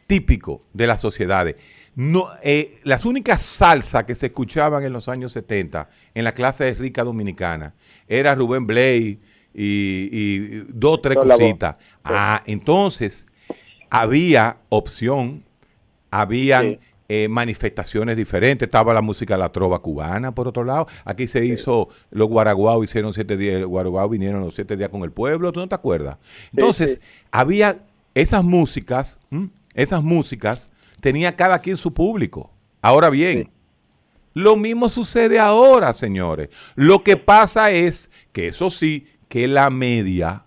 [0.07, 1.57] típico de las sociedades.
[1.95, 6.65] No, eh, las únicas salsas que se escuchaban en los años 70 en la clase
[6.65, 7.75] de rica dominicana
[8.09, 9.19] era Rubén Blay
[9.55, 11.77] y, y dos o tres cositas.
[12.05, 13.27] Ah, entonces
[13.91, 15.43] había opción,
[16.11, 16.79] habían Sí.
[17.09, 18.67] eh, manifestaciones diferentes.
[18.67, 20.87] Estaba la música de la trova cubana, por otro lado.
[21.05, 25.03] Aquí se hizo, los guaraguao hicieron siete días, los guaraguao vinieron los siete días con
[25.03, 26.19] el pueblo, ¿tú no te acuerdas?
[26.53, 27.01] Entonces,
[27.33, 27.79] había
[28.15, 29.49] esas músicas, ¿m?
[29.75, 30.69] esas músicas,
[31.01, 32.51] tenía cada quien su público.
[32.83, 33.51] Ahora bien,
[34.35, 36.51] lo mismo sucede ahora, señores.
[36.77, 40.43] Lo que pasa es que eso sí, que la media,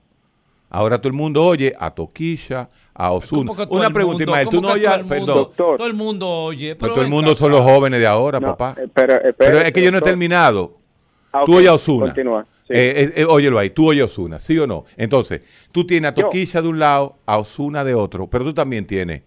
[0.70, 3.48] ahora todo el mundo oye a Toquilla, a Osuna.
[3.48, 4.24] ¿Cómo que todo Una pregunta?
[4.24, 5.78] Ismael, tú ¿Cómo no oyes, perdón, Doctor.
[5.78, 6.76] Todo el mundo oye.
[6.76, 8.76] pero Pero todo el mundo son los jóvenes de ahora, No, papá.
[8.78, 10.78] eh, pero, espérate, Pero es que yo no he terminado.
[11.32, 12.06] Ah, Tú ok, oyes a Osuna.
[12.08, 12.44] Continúa.
[12.68, 12.74] Sí.
[12.74, 14.84] Eh, eh, eh, óyelo ahí, tú oyes a Osuna, ¿sí o no?
[14.98, 15.42] Entonces,
[15.72, 16.14] tú tienes a.
[16.14, 19.22] Toquilla de un lado, a Osuna de otro, pero tú también tienes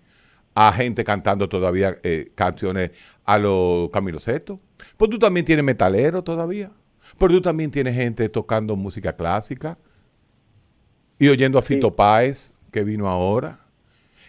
[0.54, 2.90] a gente cantando todavía eh, canciones
[3.24, 4.60] a los Camilo Sesto.
[4.98, 6.70] Pues tú también tienes metalero todavía.
[7.18, 9.78] Pero tú también tienes gente tocando música clásica
[11.18, 13.58] y oyendo a Fito Páez, que vino ahora.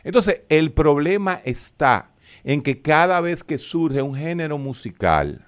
[0.03, 2.11] Entonces, el problema está
[2.43, 5.45] en que cada vez que surge un género musical,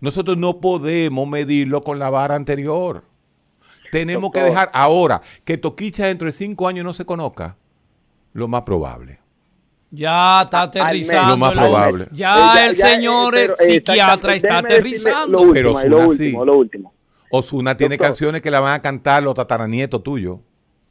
[0.00, 3.04] nosotros no podemos medirlo con la vara anterior.
[3.90, 7.56] Tenemos que dejar ahora que Toquicha dentro de cinco años no se conozca,
[8.32, 9.23] lo más probable.
[9.94, 11.30] Ya está aterrizando.
[11.30, 12.06] Lo más probable.
[12.12, 15.38] Ya el ya, señor pero, eh, eh, psiquiatra está aterrizando.
[15.40, 16.46] Último, Pero lo último, sí.
[16.46, 16.92] lo último.
[17.30, 18.08] Osuna tiene Doctor.
[18.08, 20.38] canciones que la van a cantar los tataranietos tuyos.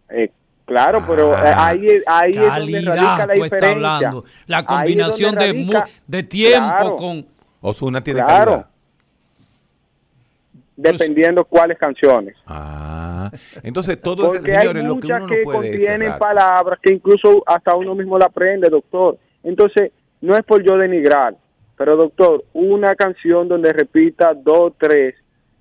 [0.10, 0.32] Eh,
[0.66, 1.68] claro, pero Ah.
[1.68, 3.70] ahí, ahí es donde radica Calidad, la estás diferencia.
[3.72, 4.26] hablando.
[4.48, 6.96] La combinación de, mu- radica- de tiempo Claro.
[6.98, 7.26] con...
[7.62, 8.52] Osuna tiene Claro.
[8.52, 8.68] calidad.
[10.76, 12.36] Dependiendo cuáles canciones.
[12.48, 13.30] Ah,
[13.64, 16.20] entonces todo Porque hay señores, lo que muchas uno que no puede contienen cerrarse.
[16.20, 19.18] palabras que incluso hasta uno mismo la aprende, doctor.
[19.44, 21.36] Entonces, no es por yo denigrar,
[21.78, 25.16] pero doctor, una canción donde repita dos, tres,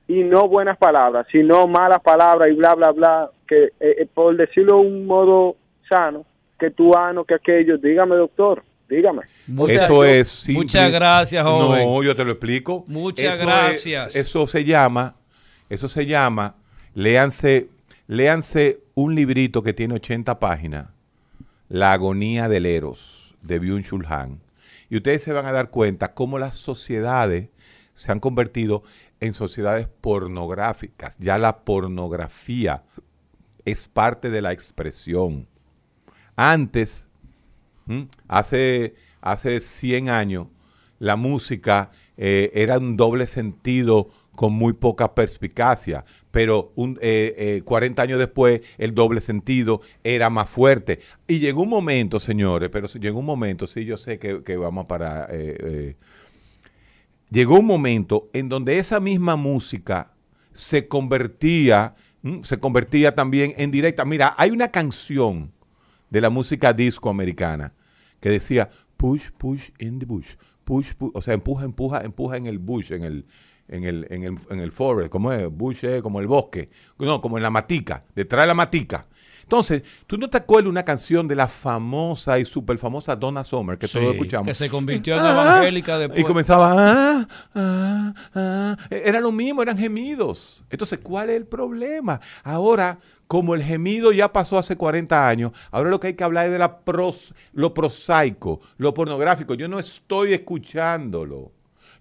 [0.09, 4.37] y no buenas palabras, sino malas palabras y bla, bla, bla, que eh, eh, por
[4.37, 5.57] decirlo de un modo
[5.89, 6.25] sano,
[6.59, 8.63] que tú ano, que aquello, dígame, doctor,
[8.97, 9.23] dígame.
[9.49, 10.65] Muchas- Eso es simple.
[10.65, 11.85] Muchas gracias, joven.
[11.89, 12.85] No, yo te lo explico.
[12.87, 14.09] Muchas Eso gracias.
[14.09, 15.17] es- eso se llama,
[15.69, 16.57] eso se llama,
[16.95, 17.69] léanse,
[18.07, 20.89] léanse un librito que tiene 80 páginas,
[21.69, 24.41] La agonía del Eros, de Byung-Chul Han.
[24.91, 27.49] Y ustedes se van a dar cuenta cómo las sociedades
[27.95, 28.83] se han convertido
[29.21, 31.17] en sociedades pornográficas.
[31.19, 32.83] Ya la pornografía
[33.65, 35.47] es parte de la expresión.
[36.37, 37.09] Antes,
[38.29, 40.47] Hace, hace 100 años
[40.99, 47.63] la música eh, era un doble sentido con muy poca perspicacia, pero un, eh, eh,
[47.65, 51.01] 40 años después el doble sentido era más fuerte.
[51.27, 55.25] Y llegó un momento, señores, pero llegó un momento, sí, yo sé que, vamos para...
[55.31, 55.97] eh, eh,
[57.31, 60.13] llegó un momento en donde esa misma música
[60.53, 61.95] se convertía,
[62.43, 64.05] se convertía también en directa.
[64.05, 65.51] Mira, hay una canción
[66.13, 67.73] de la música disco americana
[68.21, 72.47] que decía push, push in the bush, push, push, o sea, empuja, empuja, empuja en
[72.47, 73.25] el bush, en el,
[73.67, 77.23] en el, en el, en el forest, como es, bush es como el bosque, no,
[77.23, 79.07] como en la matica, detrás de la matica.
[79.53, 83.77] Entonces, ¿tú no te acuerdas una canción de la famosa y súper famosa Donna Summer
[83.77, 84.47] que Sí, todos escuchamos?
[84.47, 86.19] que se convirtió en Ah, evangélica después.
[86.19, 88.77] Y comenzaba, ah, ah, ah.
[88.89, 90.65] era lo mismo, eran gemidos.
[90.71, 92.19] Entonces, ¿cuál es el problema?
[92.43, 96.47] Ahora, como el gemido ya pasó hace 40 años, ahora lo que hay que hablar
[96.47, 99.53] es de la pros, lo prosaico, lo pornográfico.
[99.53, 101.53] Yo no estoy escuchándolo.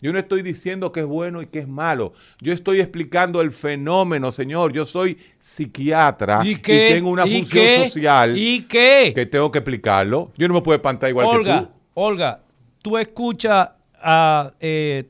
[0.01, 2.11] Yo no estoy diciendo que es bueno y que es malo.
[2.41, 4.73] Yo estoy explicando el fenómeno, señor.
[4.73, 9.11] Yo soy psiquiatra ¿Y tengo una ¿Y función social ¿Y qué?
[9.13, 10.31] que tengo que explicarlo.
[10.37, 11.67] Yo no me puedo espantar igual que tú.
[11.93, 12.41] Olga,
[12.81, 13.69] tú escuchas
[14.01, 14.51] a...
[14.59, 15.07] eh,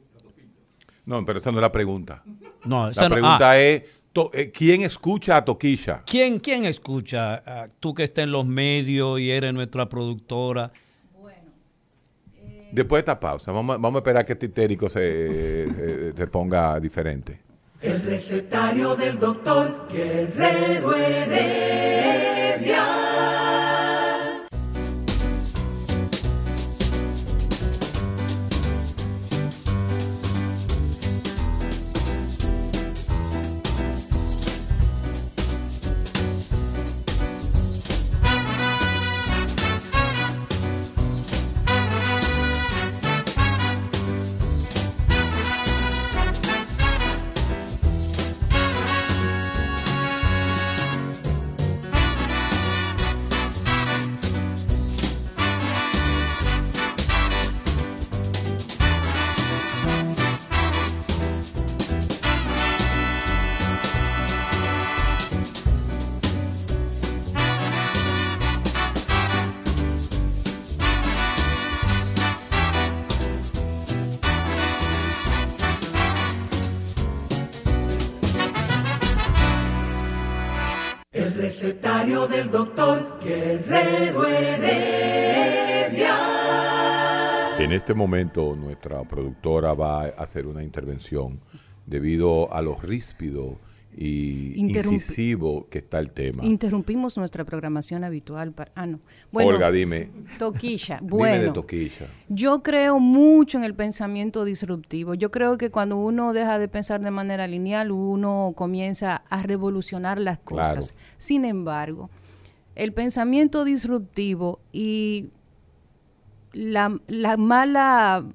[1.06, 2.22] No, pero esa no es la pregunta.
[2.66, 6.02] no, esa La no- pregunta ah, es, to- eh, ¿quién escucha a Toquilla?
[6.06, 7.36] ¿quién, ¿Quién escucha?
[7.46, 10.72] Ah, tú que estás en los medios y eres nuestra productora.
[12.72, 16.80] Después de esta pausa, vamos, vamos a esperar que este histérico se, se- se ponga
[16.80, 17.40] diferente.
[17.82, 22.86] El recetario del doctor Guerrero Heredia.
[82.28, 86.18] Del doctor Guerrero Heredia.
[87.58, 91.40] En este momento nuestra productora va a hacer una intervención
[91.86, 93.58] debido a lo ríspido
[93.98, 96.46] y incisivo que está el tema.
[96.46, 98.52] Interrumpimos nuestra programación habitual.
[98.54, 99.00] Para, ah, no.
[99.32, 100.10] Bueno, Olga, dime.
[100.40, 100.98] Toquilla.
[101.02, 102.08] Dime de Bueno, toquilla.
[102.30, 105.14] yo creo mucho en el pensamiento disruptivo.
[105.14, 110.20] Yo creo que cuando uno deja de pensar de manera lineal, uno comienza a revolucionar
[110.20, 110.76] las Claro.
[110.78, 110.96] cosas.
[111.18, 112.10] Sin embargo,
[112.76, 115.30] el pensamiento disruptivo y
[116.54, 118.26] la, la mala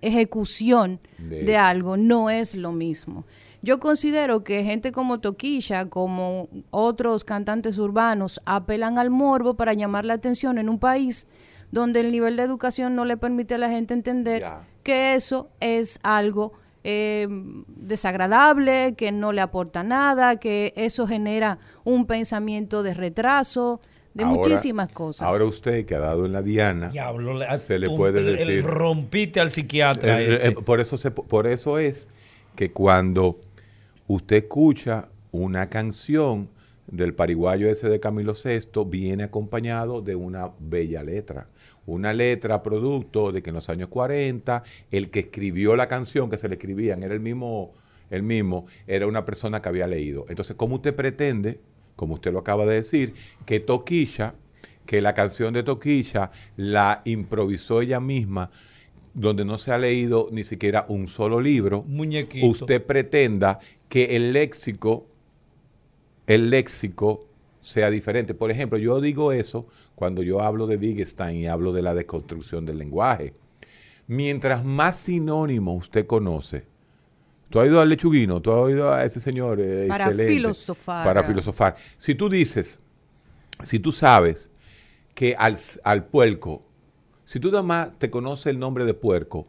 [0.00, 3.24] ejecución De algo no es lo mismo.
[3.64, 10.04] Yo considero que gente como Toquilla, como otros cantantes urbanos, apelan al morbo para llamar
[10.04, 11.26] la atención en un país
[11.72, 14.44] donde el nivel de educación no le permite a la gente entender
[14.82, 16.52] que eso es algo
[16.84, 17.26] eh,
[17.68, 23.80] desagradable, que no le aporta nada, que eso genera un pensamiento de retraso,
[24.12, 25.22] de Ahora- muchísimas cosas.
[25.26, 28.28] Ahora usted que ha dado en la diana, Diablo, le- se le un- puede el-
[28.28, 28.64] el decir...
[28.64, 30.20] rompiste al psiquiatra.
[30.20, 30.48] Eh, eh, este.
[30.48, 32.08] eh, por, eso se- por eso es
[32.54, 33.40] que cuando
[34.06, 36.48] usted escucha una canción
[36.86, 41.48] del pariguayo ese de Camilo VI, viene acompañado de una bella letra.
[41.86, 46.38] Una letra producto de que en los años 40 el que escribió la canción que
[46.38, 47.72] se le escribían era el mismo,
[48.10, 50.26] el mismo, era una persona que había leído.
[50.28, 51.60] Entonces, ¿cómo usted pretende,
[51.96, 53.14] como usted lo acaba de decir,
[53.46, 54.34] que Toquilla,
[54.86, 58.50] que la canción de Toquilla la improvisó ella misma,
[59.14, 62.46] donde no se ha leído ni siquiera un solo libro, Muñequito.
[62.46, 65.06] usted pretenda que el léxico,
[66.26, 67.26] el léxico
[67.60, 68.34] sea diferente.
[68.34, 72.66] Por ejemplo, yo digo eso cuando yo hablo de Wittgenstein y hablo de la desconstrucción
[72.66, 73.32] del lenguaje.
[74.06, 76.64] Mientras más sinónimo usted conoce,
[77.48, 81.04] tú has ido al lechuguino, tú has oído a ese señor eh, Para excelente, filosofar.
[81.06, 81.76] Para filosofar.
[81.96, 82.80] Si tú dices,
[83.62, 84.50] si tú sabes
[85.14, 86.60] que al, al puerco,
[87.24, 89.46] si tú nada más te conoces el nombre de puerco,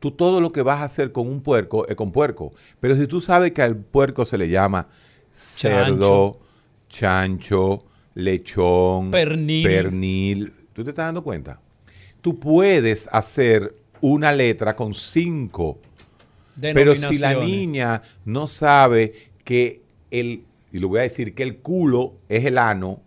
[0.00, 2.52] tú todo lo que vas a hacer con un puerco es con puerco.
[2.80, 4.88] Pero si tú sabes que al puerco se le llama
[5.32, 6.38] cerdo,
[6.88, 7.84] chancho,
[8.14, 9.66] lechón, Pernil.
[9.66, 11.60] pernil, ¿tú te estás dando cuenta?
[12.20, 15.78] Tú puedes hacer una letra con cinco
[16.60, 19.12] pero si la niña no sabe
[19.44, 23.00] que el, y le voy a decir que el culo es el ano,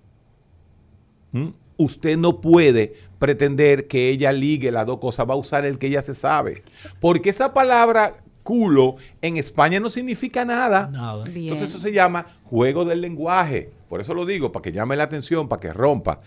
[1.33, 1.53] ¿m?
[1.79, 5.87] Usted no puede pretender que ella ligue las dos cosas, va a usar el que
[5.87, 6.61] ella se sabe.
[6.99, 10.89] Porque esa palabra culo en España no significa nada.
[10.91, 11.23] Nada.
[11.25, 13.71] Entonces eso se llama juego del lenguaje.
[13.87, 16.19] Por eso lo digo, para que llame la atención, para que rompa.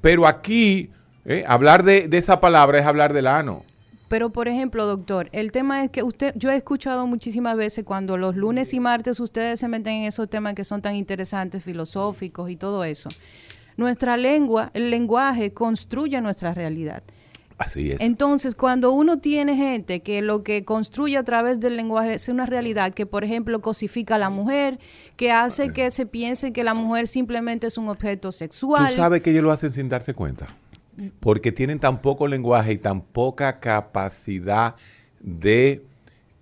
[0.00, 0.90] Pero aquí,
[1.24, 3.64] eh, hablar de, de esa palabra es hablar del ano.
[4.12, 8.18] Pero, por ejemplo, doctor, el tema es que usted, yo he escuchado muchísimas veces cuando
[8.18, 12.50] los lunes y martes ustedes se meten en esos temas que son tan interesantes, filosóficos
[12.50, 13.08] y todo eso.
[13.76, 17.02] Nuestra lengua, el lenguaje construye nuestra realidad.
[17.58, 18.00] Así es.
[18.00, 22.44] Entonces, cuando uno tiene gente que lo que construye a través del lenguaje es una
[22.44, 24.80] realidad que, por ejemplo, cosifica a la mujer,
[25.16, 28.88] que hace que se piense que la mujer simplemente es un objeto sexual.
[28.88, 30.46] Tú sabes que ellos lo hacen sin darse cuenta.
[31.20, 34.74] Porque tienen tan poco lenguaje y tan poca capacidad
[35.20, 35.84] de,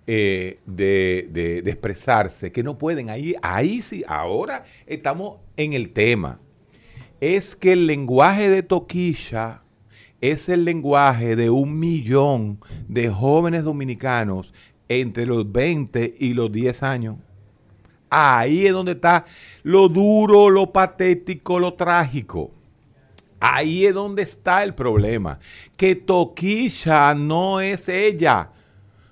[0.07, 3.09] eh, de, de- de expresarse que no pueden.
[3.09, 6.39] Ahí, ahí sí, ahora estamos en el tema.
[7.21, 9.61] Es que el lenguaje de Toquilla
[10.21, 14.55] es el lenguaje de un millón de jóvenes dominicanos
[14.89, 17.17] entre los 20 y los 10 años.
[18.09, 19.25] Ahí es donde está
[19.61, 22.51] lo duro, lo patético, lo trágico.
[23.39, 25.37] Ahí es donde está el problema.
[25.77, 28.49] Que Toquilla no es ella.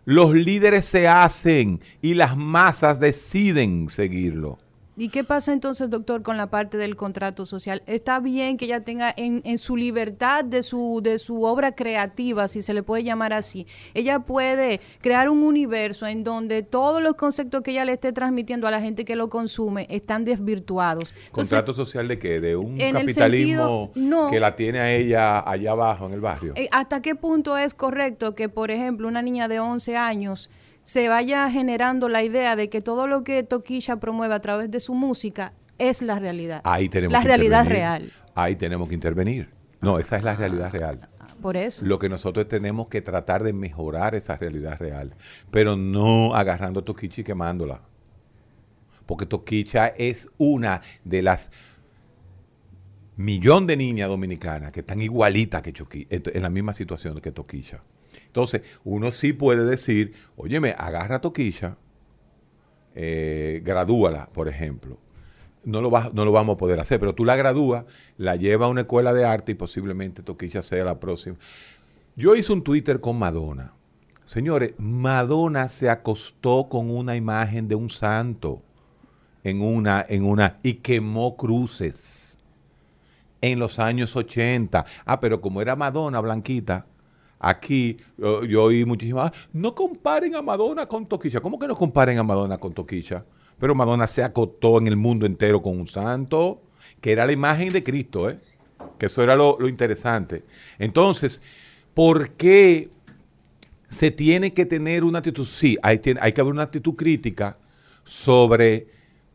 [0.04, 4.58] Los líderes se hacen y las masas deciden seguirlo.
[5.00, 7.82] ¿Y qué pasa entonces, doctor, con la parte del contrato social?
[7.86, 12.50] Está bien que ella tenga en, en su libertad de su, de su obra creativa,
[12.50, 17.16] si se le puede llamar así, ella puede crear un universo en donde todos los
[17.16, 21.12] conceptos que ella le esté transmitiendo a la gente que lo consume están desvirtuados.
[21.12, 22.42] Entonces, ¿Contrato social de qué?
[22.42, 24.30] ¿De un capitalismo sentido- no.
[24.30, 26.54] que la tiene a ella allá abajo en el barrio?
[26.58, 30.50] Eh, ¿Hasta qué punto es correcto que, por ejemplo, una niña de 11 años
[30.90, 34.80] se vaya generando la idea de que todo lo que Toquilla promueve a través de
[34.80, 36.62] su música es la realidad?
[36.64, 38.12] Ahí tenemos la que realidad real.
[38.34, 39.52] Ahí tenemos que intervenir.
[39.82, 41.08] No, esa es la realidad real.
[41.44, 41.86] Por eso.
[41.86, 45.14] Lo que nosotros tenemos que tratar de mejorar esa realidad real,
[45.52, 47.82] pero no agarrando a Toquicha y quemándola.
[49.06, 51.52] Porque Toquicha es una de las
[53.16, 57.80] millón de niñas dominicanas que están igualitas que Choqui- en la misma situación que Toquicha.
[58.28, 61.78] Entonces, uno sí puede decir, óyeme, agarra a Toquicha,
[62.96, 64.98] eh, gradúala, por ejemplo.
[65.66, 67.84] no lo, va- no lo vamos a poder hacer, pero tú la gradúas,
[68.18, 71.36] la llevas a una escuela de arte y posiblemente Toquilla sea la próxima.
[72.16, 73.74] Yo hice un Twitter con Madonna.
[74.24, 78.62] Señores, Madonna se acostó con una imagen de un santo
[79.44, 82.40] en una, en una, y quemó cruces
[83.42, 84.86] en los años 80.
[85.06, 86.86] Ah, pero como era Madonna blanquita,
[87.40, 91.40] aquí yo, oí muchísimas, "Ah, no comparen a Madonna con Toquilla.
[91.40, 93.26] ¿Cómo que no comparen a Madonna con Toquilla?
[93.58, 96.62] Pero Madonna se acostó en el mundo entero con un santo,
[97.02, 98.40] que era la imagen de Cristo, ¿eh?
[98.98, 100.44] Que eso era lo, interesante.
[100.78, 101.42] Entonces,
[101.94, 102.90] ¿por qué
[103.88, 105.46] se tiene que tener una actitud?
[105.46, 107.58] Sí, hay, que haber una actitud crítica
[108.04, 108.86] sobre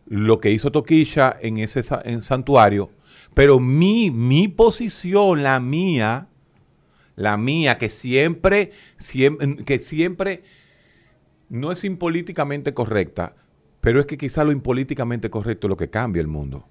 [0.06, 2.90] lo que hizo Toquilla en ese santuario,
[3.34, 6.28] pero mi posición, la mía,
[7.16, 10.42] la mía, que siempre, siempre, que siempre
[11.48, 13.34] no es impolíticamente correcta,
[13.80, 16.64] pero es que quizá lo impolíticamente correcto es lo que cambia el mundo.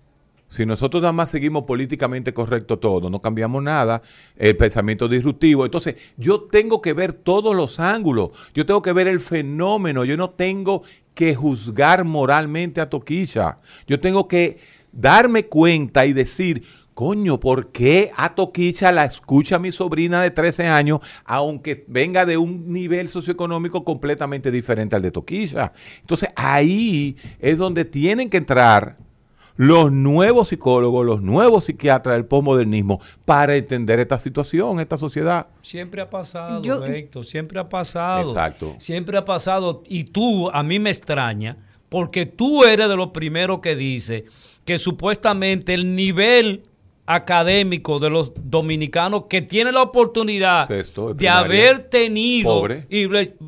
[0.53, 4.03] Si nosotros nada más seguimos políticamente correcto todo, no cambiamos nada,
[4.37, 5.65] el pensamiento disruptivo.
[5.65, 10.15] Entonces, yo tengo que ver todos los ángulos, yo tengo que ver el fenómeno, yo
[10.15, 10.83] no tengo
[11.15, 13.57] que juzgar moralmente a Toquilla.
[13.87, 14.59] Yo tengo que
[14.91, 16.63] darme cuenta y decir,
[16.93, 22.37] coño, ¿por qué a Toquilla la escucha mi sobrina de 13 años, aunque venga de
[22.37, 25.73] un nivel socioeconómico completamente diferente al de Toquilla?
[26.01, 28.97] Entonces, ahí es donde tienen que entrar
[29.55, 35.47] los nuevos psicólogos, los nuevos psiquiatras del posmodernismo para entender esta situación, esta sociedad.
[35.61, 38.27] Siempre ha pasado, Yo- Héctor, siempre ha pasado.
[38.27, 38.75] Exacto.
[38.79, 39.83] Siempre ha pasado.
[39.87, 41.57] Y tú, a mí me extraña,
[41.89, 44.23] porque tú eres de los primeros que dice
[44.65, 46.63] que supuestamente el nivel
[47.05, 52.85] académico de los dominicanos que tiene la oportunidad Sexto de haber tenido Pobre.
[52.89, 53.03] y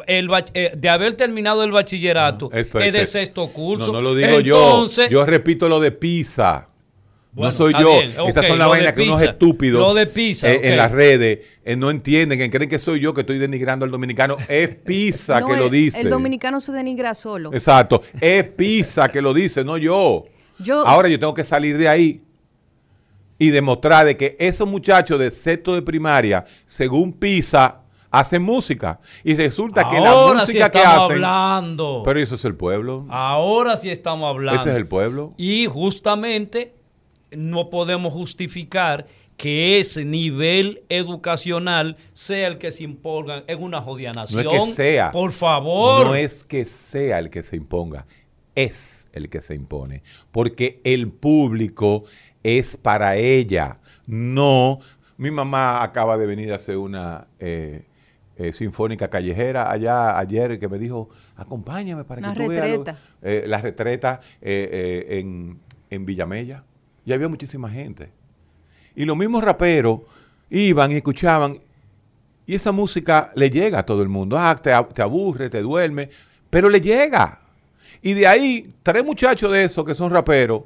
[0.07, 3.87] el eh, de haber terminado el bachillerato Es- es, de sexto curso.
[3.87, 5.19] No, no lo digo Entonces, yo.
[5.21, 6.69] Yo repito lo de Pisa.
[7.31, 7.91] Bueno, no soy yo.
[7.99, 9.31] bien, Esas ok, son las vainas que unos Pisa.
[9.33, 13.01] estúpidos Lo de Pisa, eh, en las redes eh, no entienden, que creen que soy
[13.01, 14.37] yo que estoy denigrando al dominicano.
[14.47, 16.01] Es Pisa No, que el- lo dice.
[16.01, 17.51] El dominicano se denigra solo.
[17.53, 18.01] Exacto.
[18.21, 20.25] Es Pisa que lo dice, no yo.
[20.59, 22.21] Yo- Ahora yo tengo que salir de ahí
[23.37, 27.81] y demostrar de que esos muchachos de sexto de primaria, según Pisa,
[28.11, 28.99] hacen música.
[29.23, 31.15] Y resulta que la ahora sí música que estamos hacen...
[31.23, 32.01] hablando.
[32.05, 33.05] Pero eso es el pueblo.
[33.09, 34.59] Ahora sí estamos hablando.
[34.59, 35.33] Ese es el pueblo.
[35.37, 36.73] Y justamente
[37.31, 39.05] no podemos justificar
[39.35, 44.47] que ese nivel educacional sea el que se imponga en una jodida No nación.
[44.47, 45.11] es que sea.
[45.11, 46.05] Por favor.
[46.05, 48.05] No es que sea el que se imponga.
[48.55, 50.03] Es el que se impone.
[50.31, 52.05] Porque el público
[52.45, 53.79] es para ella.
[54.05, 54.79] No.
[55.17, 57.85] Mi mamá acaba de venir a hacer una eh,
[58.37, 62.83] eh, sinfónica callejera allá ayer que me dijo, acompáñame para que tú veas lo-
[63.21, 66.63] eh, la retreta eh, en, en Villamella.
[67.05, 68.11] Y había muchísima gente.
[68.95, 70.01] Y los mismos raperos
[70.49, 71.59] iban y escuchaban
[72.47, 74.37] y esa música le llega a todo el mundo.
[74.37, 76.09] Ah, te, te aburre, te duerme,
[76.49, 77.41] pero le llega.
[78.01, 80.61] Y de ahí, tres muchachos de esos que son raperos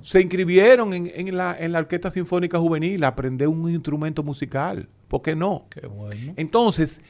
[0.00, 4.88] se inscribieron en, en la, en la Orquesta Sinfónica Juvenil a aprender un instrumento musical.
[5.08, 5.66] ¿Por qué no?
[5.70, 6.34] Qué bueno.
[6.36, 7.00] Entonces,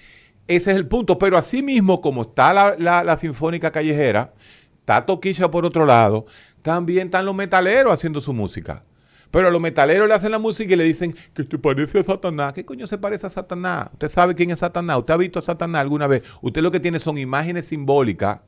[0.48, 1.18] ese es el punto.
[1.18, 4.34] Pero así mismo, como está la, la- la Sinfónica Callejera,
[4.80, 6.26] está Toquilla por otro lado,
[6.62, 8.84] también están los metaleros haciendo su música.
[9.30, 12.02] Pero a los metaleros le hacen la música y le dicen que te parece a
[12.02, 12.52] Satanás.
[12.52, 13.90] ¿Qué coño se parece a Satanás?
[13.92, 14.98] ¿Usted sabe quién es Satanás?
[14.98, 16.24] ¿Usted ha visto a Satanás alguna vez?
[16.42, 18.40] Usted lo que tiene son imágenes simbólicas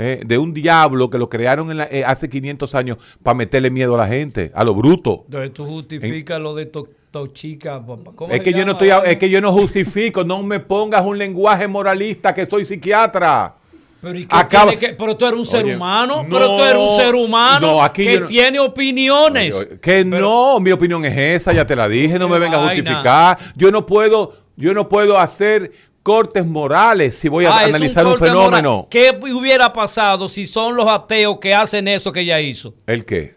[0.00, 3.70] eh, de un diablo que lo crearon en la- eh, hace 500 años para meterle
[3.70, 5.24] miedo a la gente, a lo bruto.
[5.26, 7.82] Entonces tú justificas lo de to- Tochica.
[8.14, 11.16] ¿cómo Es que, yo no estoy, es que yo no justifico, no me pongas un
[11.18, 13.54] lenguaje moralista que soy psiquiatra.
[14.00, 16.46] Pero, ¿y qué Acaba- tiene que- pero tú eres un ser Oye, humano, no, pero
[16.56, 19.54] tú eres un ser humano no, aquí que no- tiene opiniones.
[19.56, 22.66] Oye, Que no, mi opinión es esa, ya te la dije, no me venga a
[22.68, 23.38] justificar.
[23.56, 25.72] Yo no puedo, yo no puedo hacer
[26.08, 28.76] cortes morales si voy a Ah, analizar un, fenómeno.
[28.76, 28.88] moral.
[28.90, 32.74] ¿Qué hubiera pasado si son los ateos que hacen eso que ella hizo?
[32.86, 33.36] ¿El qué?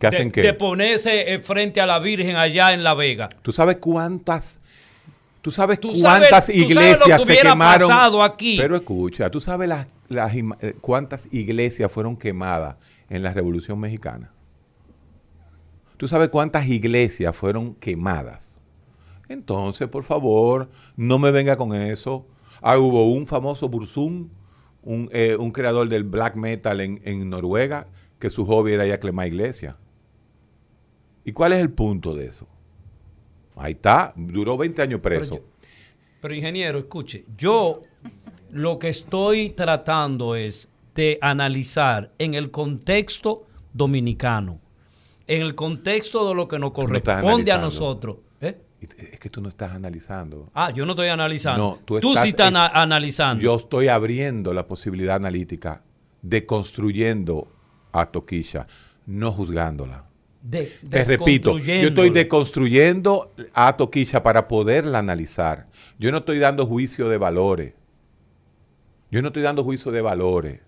[0.00, 0.40] ¿Qué hacen de, qué?
[0.40, 3.28] de ponerse eh, frente a la Virgen allá en La Vega.
[3.42, 4.60] ¿Tú sabes cuántas,
[5.42, 7.88] tú sabes Tú sabes- cuántas tú sabes lo iglesias que se quemaron?
[7.88, 8.56] pasado aquí.
[8.58, 12.76] Pero escucha, ¿tú sabes las, las eh, cuántas iglesias fueron quemadas
[13.10, 14.32] en la Revolución Mexicana?
[15.98, 18.60] ¿Tú sabes cuántas iglesias fueron quemadas?
[19.28, 22.26] Entonces, por favor, no me venga con eso.
[22.62, 24.28] Ah, hubo un famoso Burzum,
[24.82, 28.92] un, eh, un creador del black metal en, en Noruega, que su hobby era ir
[28.92, 29.76] a quemar iglesias.
[31.24, 32.46] ¿Y cuál es el punto de eso?
[33.56, 35.40] Ahí está, duró 20 años preso.
[36.20, 37.80] Pero ingeniero, escuche, yo
[38.50, 44.60] lo que estoy tratando es de analizar en el contexto dominicano,
[45.26, 48.18] en el contexto de lo que nos no corresponde a nosotros.
[49.12, 50.50] Es que tú no estás analizando.
[50.54, 51.62] Ah, yo no estoy analizando.
[51.62, 53.42] No, tú, tú, estás sí estás es- ana- analizando.
[53.42, 55.82] Yo estoy abriendo la posibilidad analítica
[56.22, 57.48] de construyendo
[57.92, 58.66] a Toquilla,
[59.06, 60.04] no juzgándola.
[60.42, 65.64] De- Te repito, yo estoy deconstruyendo a Toquilla para poderla analizar.
[65.98, 67.74] Yo no estoy dando juicio de valores.
[69.10, 70.60] Yo no estoy dando juicio de valores.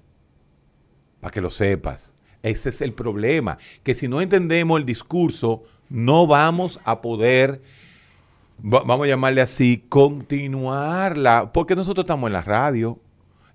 [1.20, 2.14] Para que lo sepas.
[2.42, 3.58] Ese es el problema.
[3.82, 7.60] Que si no entendemos el discurso, no vamos a poder,
[8.58, 11.50] vamos a llamarle así, continuarla.
[11.52, 12.98] Porque nosotros estamos en la radio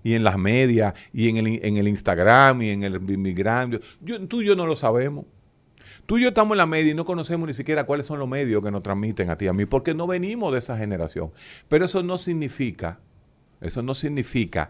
[0.04, 3.80] y en las medias y en el, en el Instagram y en el Instagram.
[4.01, 5.26] Yo, tú y yo no lo sabemos.
[6.06, 8.28] Tú y yo estamos en la media y no conocemos ni siquiera cuáles son los
[8.28, 11.32] medios que nos transmiten a ti y a mí, porque no venimos de esa generación.
[11.70, 12.99] Pero eso no significa,
[13.62, 14.70] eso no significa,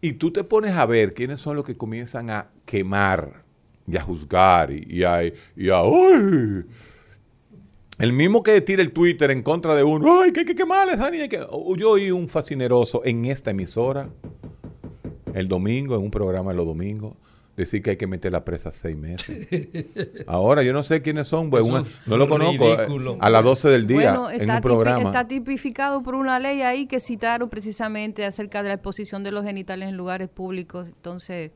[0.00, 3.42] y tú te pones a ver quiénes son los que comienzan a quemar
[3.86, 5.82] y a juzgar y, y a, y a.
[8.00, 10.88] El mismo que tira el Twitter en contra de uno, ¡ay, qué, qué, qué mal
[11.28, 11.46] que-".
[11.76, 14.08] Yo oí un fascineroso en esta emisora,
[15.34, 17.14] el domingo, en un programa de los domingos,
[17.56, 19.48] decir que hay que meter la presa seis meses.
[20.26, 22.64] Ahora, yo no sé quiénes son, pues, una- es no lo conozco.
[22.72, 23.18] eh, ridículo.
[23.20, 25.02] A las 12 del día, Bueno, en un tipi- programa.
[25.02, 29.44] está tipificado por una ley ahí que citaron precisamente acerca de la exposición de los
[29.44, 30.86] genitales en lugares públicos.
[30.88, 31.50] Entonces,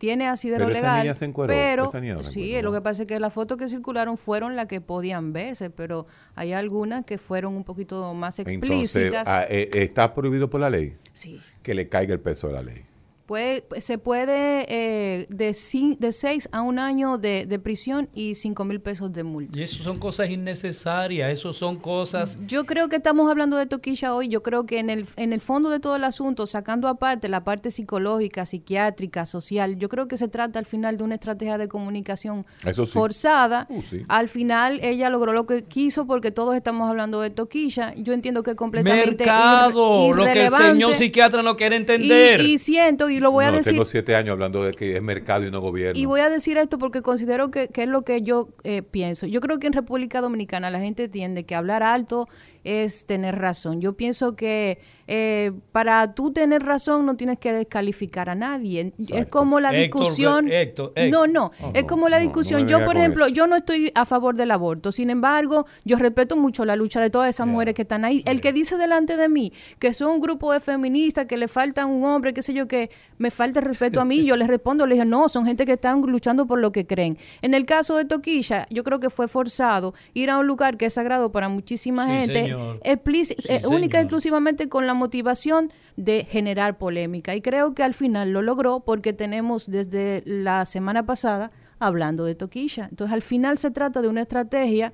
[0.00, 1.02] tiene asidero Pero esa legal.
[1.02, 3.34] niña se encueró, pero esa niña no se sí, lo que pasa es que las
[3.34, 8.14] fotos que circularon fueron las que podían verse, pero hay algunas que fueron un poquito
[8.14, 9.28] más Entonces, explícitas.
[9.28, 10.96] ah, eh, ¿está prohibido por la ley?
[11.12, 11.38] Sí.
[11.62, 12.82] Que le caiga el peso de la ley.
[13.30, 15.54] Puede- se puede eh, de,
[16.00, 19.56] de seis a un año de, de prisión y cinco mil pesos de multa.
[19.56, 22.40] Y eso son cosas innecesarias, eso son cosas...
[22.48, 24.26] Yo creo que estamos hablando de Toquilla hoy.
[24.26, 27.44] Yo creo que en el, en el fondo de todo el asunto, sacando aparte la
[27.44, 31.68] parte psicológica, psiquiátrica, social, yo creo que se trata al final de una estrategia de
[31.68, 32.90] comunicación Eso sí.
[32.94, 33.64] forzada.
[33.68, 34.02] Uh, sí.
[34.08, 37.94] Al final ella logró lo que quiso porque todos estamos hablando de Toquilla.
[37.96, 41.78] Yo entiendo que es completamente Mercado, irre- lo que el señor psiquiatra no quiere Y,
[41.78, 42.40] entender.
[42.40, 45.02] y siento, y lo voy a no, decir, tengo siete años hablando de que es
[45.02, 46.00] mercado y no gobierno.
[46.00, 49.26] y voy a decir esto porque considero que, que es lo que yo eh, pienso.
[49.26, 52.28] Yo creo que en República Dominicana la gente entiende que hablar alto
[52.64, 53.80] es tener razón.
[53.80, 58.92] Yo pienso que eh, para tú tener razón no tienes que descalificar a nadie.
[59.08, 60.50] Es como la discusión.
[60.52, 61.28] Héctor, no, Héctor.
[61.30, 62.68] no, Oh, es como la no, no discusión.
[62.68, 63.34] yo, por ejemplo, eso.
[63.34, 64.92] yo no estoy a favor del aborto.
[64.92, 68.22] Sin embargo, yo respeto mucho la lucha de todas esas mujeres que están ahí.
[68.24, 71.88] El que dice delante de mí que son un grupo de feministas, que le faltan
[71.88, 74.86] un hombre, qué sé yo, que me falta el respeto a mí, yo les respondo,
[74.86, 77.18] les digo, no, son gente que están luchando por lo que creen.
[77.42, 80.86] En el caso de Toquilla, yo creo que fue forzado ir a un lugar que
[80.86, 82.49] es sagrado para muchísima Sí, gente, señor.
[82.50, 87.34] Sí, eh, única y exclusivamente con la motivación de generar polémica.
[87.34, 92.34] Y creo que al final lo logró porque tenemos desde la semana pasada hablando de
[92.34, 92.88] Toquilla.
[92.90, 94.92] Entonces, al final se trata de una estrategia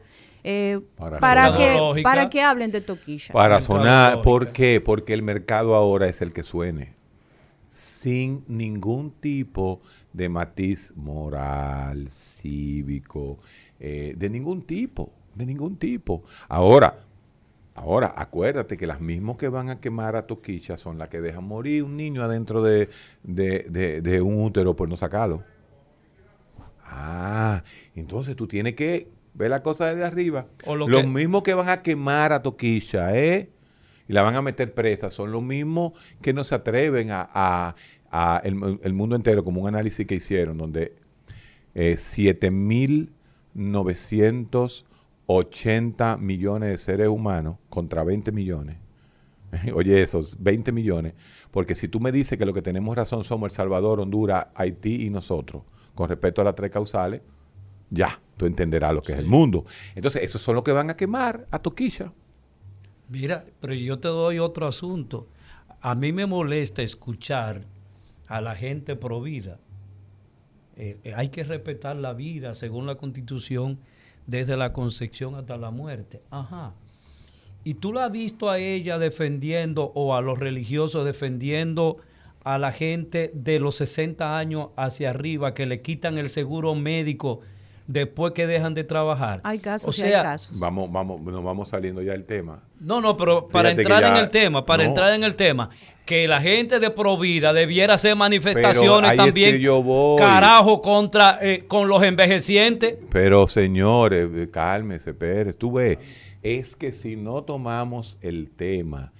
[0.48, 2.08] eh, Para que, Lógica.
[2.08, 3.32] para que hablen de Toquilla.
[3.32, 4.80] Para sonar, ¿por qué?
[4.80, 6.94] Porque el mercado ahora es el que suene.
[7.68, 9.80] Sin ningún tipo
[10.12, 13.40] de matiz moral, cívico,
[13.80, 16.22] eh, de ningún tipo, de ningún tipo.
[16.48, 16.96] Ahora,
[17.76, 21.44] ahora, acuérdate que las mismas que van a quemar a Toquicha son las que dejan
[21.44, 22.88] morir un niño adentro de,
[23.22, 25.42] de- de- de un útero por no sacarlo.
[26.84, 27.62] Ah,
[27.94, 30.46] entonces tú tienes que ver la cosa desde arriba.
[30.64, 33.50] O lo los que- mismos que van a quemar a Toquilla, ¿eh?
[34.08, 37.74] Y la van a meter presa, son los mismos que no se atreven a, a-
[38.10, 40.94] a el, el mundo entero, como un análisis que hicieron, donde
[41.74, 41.96] eh,
[45.26, 48.76] 7.980 millones de seres humanos contra 20 millones.
[49.74, 51.14] Oye, esos 20 millones.
[51.50, 55.06] Porque si tú me dices que lo que tenemos razón somos El Salvador, Honduras, Haití
[55.06, 55.62] y nosotros,
[55.94, 57.22] con respecto a las tres causales,
[57.90, 59.64] ya, tú entenderás lo que es el mundo.
[59.94, 62.12] Entonces, esos son los que van a quemar a Toquilla.
[63.08, 65.28] Mira, pero yo te doy otro asunto.
[65.80, 67.64] A mí me molesta escuchar
[68.28, 69.60] a la gente pro vida.
[70.76, 73.78] Eh, eh, hay que respetar la vida según la constitución
[74.26, 76.20] desde la concepción hasta la muerte.
[76.30, 76.74] Ajá.
[77.64, 81.94] Y tú la has visto a ella defendiendo o a los religiosos defendiendo
[82.44, 87.40] a la gente de los 60 años hacia arriba que le quitan el seguro médico
[87.86, 89.40] después que dejan de trabajar.
[89.44, 90.58] Hay casos O y hay sea, casos.
[90.58, 92.62] Vamos, vamos, nos vamos saliendo ya del tema.
[92.80, 94.88] no, no, pero para Fíjate entrar en el tema, para no.
[94.88, 95.70] entrar en el tema,
[96.04, 100.18] que la gente de Provida debiera hacer manifestaciones ahí es también, que yo voy.
[100.20, 102.96] carajo, contra eh, con los envejecientes.
[103.10, 105.56] Pero señores, eh, cálmese, Pérez.
[105.56, 105.98] Tú ves,
[106.42, 109.12] es que si no tomamos el tema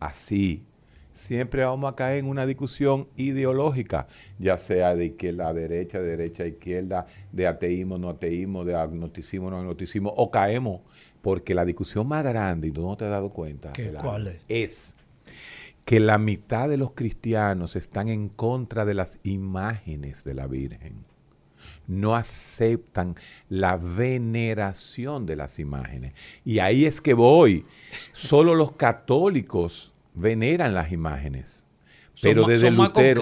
[0.00, 0.64] así,
[1.14, 4.06] siempre vamos a caer en una discusión ideológica,
[4.38, 8.74] ya sea de izquierda a derecha, de derecha a izquierda, de ateísmo, no ateísmo, de
[8.74, 10.80] agnosticismo, no agnosticismo, o caemos,
[11.22, 13.72] porque la discusión más grande, y tú no te has dado cuenta,
[14.48, 14.96] es
[15.84, 21.04] que la mitad de los cristianos están en contra de las imágenes de la Virgen.
[21.86, 23.14] No aceptan
[23.50, 26.14] la veneración de las imágenes.
[26.44, 27.66] Y ahí es que voy.
[28.12, 31.66] Solo los católicos veneran las imágenes.
[32.14, 33.20] Son Pero ma- desde son más Lutero,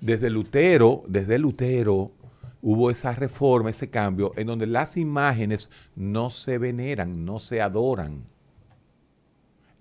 [0.00, 2.12] desde Lutero, desde Lutero
[2.60, 8.24] hubo esa reforma, ese cambio, en donde las imágenes no se veneran, no se adoran.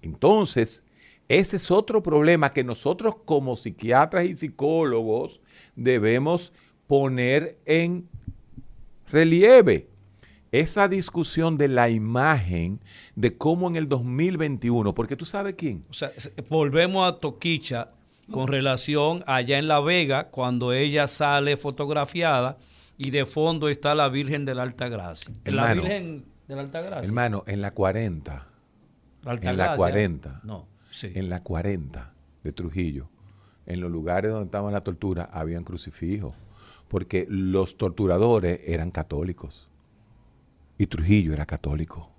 [0.01, 0.83] Entonces,
[1.27, 5.39] ese es otro problema que nosotros como psiquiatras y psicólogos
[5.75, 6.51] debemos
[6.87, 8.09] poner en
[9.11, 9.87] relieve.
[10.51, 12.81] Esa discusión de la imagen,
[13.15, 16.11] de cómo en el 2021, porque tú sabes quién, O sea,
[16.49, 17.87] volvemos a Toquicha
[18.29, 22.57] con relación allá en La Vega, cuando ella sale fotografiada
[22.97, 25.33] y de fondo está la Virgen de la Alta Gracia.
[25.45, 27.07] la Virgen de la Alta Gracia.
[27.07, 28.47] hermano, en la 40,
[29.23, 29.77] La en la Altagracia.
[29.77, 31.07] 40, No, sí.
[31.15, 33.09] en la 40 de Trujillo,
[33.65, 36.33] en los lugares donde estaban la tortura, habían crucifijos,
[36.89, 39.69] porque los torturadores eran católicos
[40.81, 42.09] y Trujillo era católico.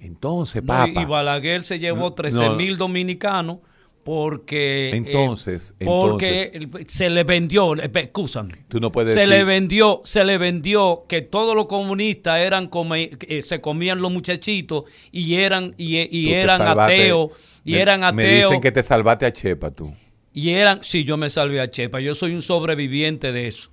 [0.00, 3.58] Entonces, No, y- papa, y Balaguer se llevó No, 13 mil dominicanos
[4.02, 4.90] porque...
[4.90, 10.00] eh, Entonces, porque se le vendió, eh, excúsame, tú no puedes se decir, le vendió,
[10.04, 15.34] se le vendió que todos los comunistas eran come- eh, se comían los muchachitos y
[15.34, 17.32] eran y, y tú te eran ateos
[17.64, 18.48] y me- eran Me ateos.
[18.50, 19.92] dicen que te salvaste a Chepa tú.
[20.32, 23.70] y eran sí yo me salvé a Chepa yo soy un sobreviviente de eso.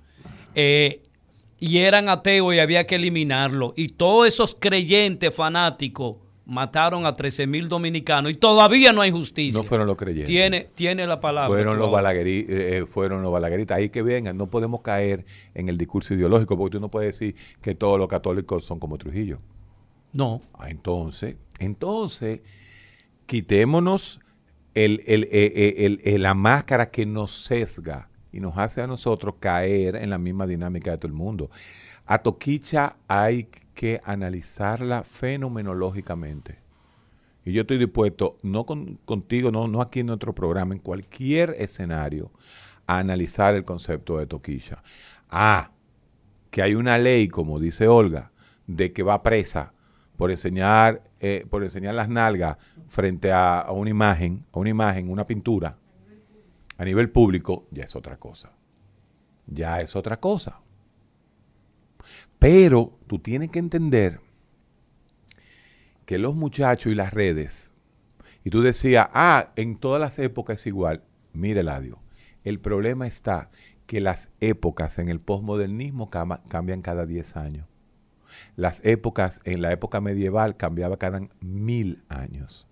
[0.54, 1.02] Eh,
[1.60, 7.46] y eran ateos y había que eliminarlo y todos esos creyentes fanáticos mataron a 13
[7.46, 10.28] mil dominicanos y todavía no hay justicia No fueron los creyentes.
[10.28, 12.02] tiene tiene la palabra Fueron los, ahora.
[12.14, 13.76] balageri- eh, fueron los balagueritas.
[13.76, 17.34] Ahí que vengan, no podemos caer en el discurso ideológico, porque tú no puedes decir
[17.60, 19.40] que todos los católicos son como Trujillo.
[20.14, 22.40] no Ah, entonces, entonces,
[23.26, 24.20] quitémonos
[24.74, 29.36] el- el- eh, el- eh, la máscara que nos sesga y nos hace a nosotros
[29.40, 31.50] caer en la misma dinámica de todo el mundo.
[32.06, 36.58] A Toquicha hay que analizarla fenomenológicamente.
[37.44, 41.54] Y yo estoy dispuesto, no con- contigo, no, no aquí en nuestro programa, en cualquier
[41.58, 42.30] escenario,
[42.86, 44.82] a analizar el concepto de Toquilla.
[45.30, 45.70] Ah,
[46.50, 48.32] que hay una ley, como dice Olga,
[48.66, 49.72] de que va presa
[50.16, 52.56] por enseñar, eh, por enseñar las nalgas
[52.88, 55.77] frente a una imagen, a una imagen, una pintura,
[56.78, 58.48] a nivel público, ya es otra cosa.
[59.46, 60.60] Ya es otra cosa.
[62.38, 64.20] Pero tú tienes que entender
[66.06, 67.74] que los muchachos y las redes,
[68.44, 71.02] y tú decías, ah, en todas las épocas es igual.
[71.32, 71.98] Mire, Eladio,
[72.44, 73.50] el problema está
[73.86, 77.66] que las épocas en el posmodernismo cambian cada 10 años.
[78.54, 82.67] Las épocas en la época medieval cambiaba cada mil años.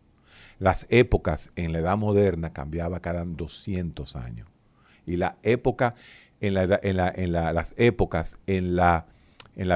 [0.59, 4.48] Las épocas en la edad moderna cambiaba cada 200 años.
[5.07, 5.94] Y la época
[6.40, 6.54] en,
[7.32, 9.07] las épocas en la,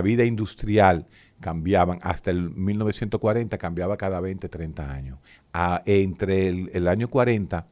[0.02, 1.06] vida industrial
[1.40, 5.18] cambiaban hasta el 1940 cambiaba cada 20, 30 años.
[5.86, 7.66] Entre el, el año 40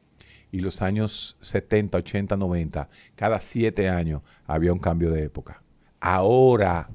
[0.51, 5.61] y los años 70, 80, 90, cada 7 años había un cambio de época.
[5.99, 6.89] Ahora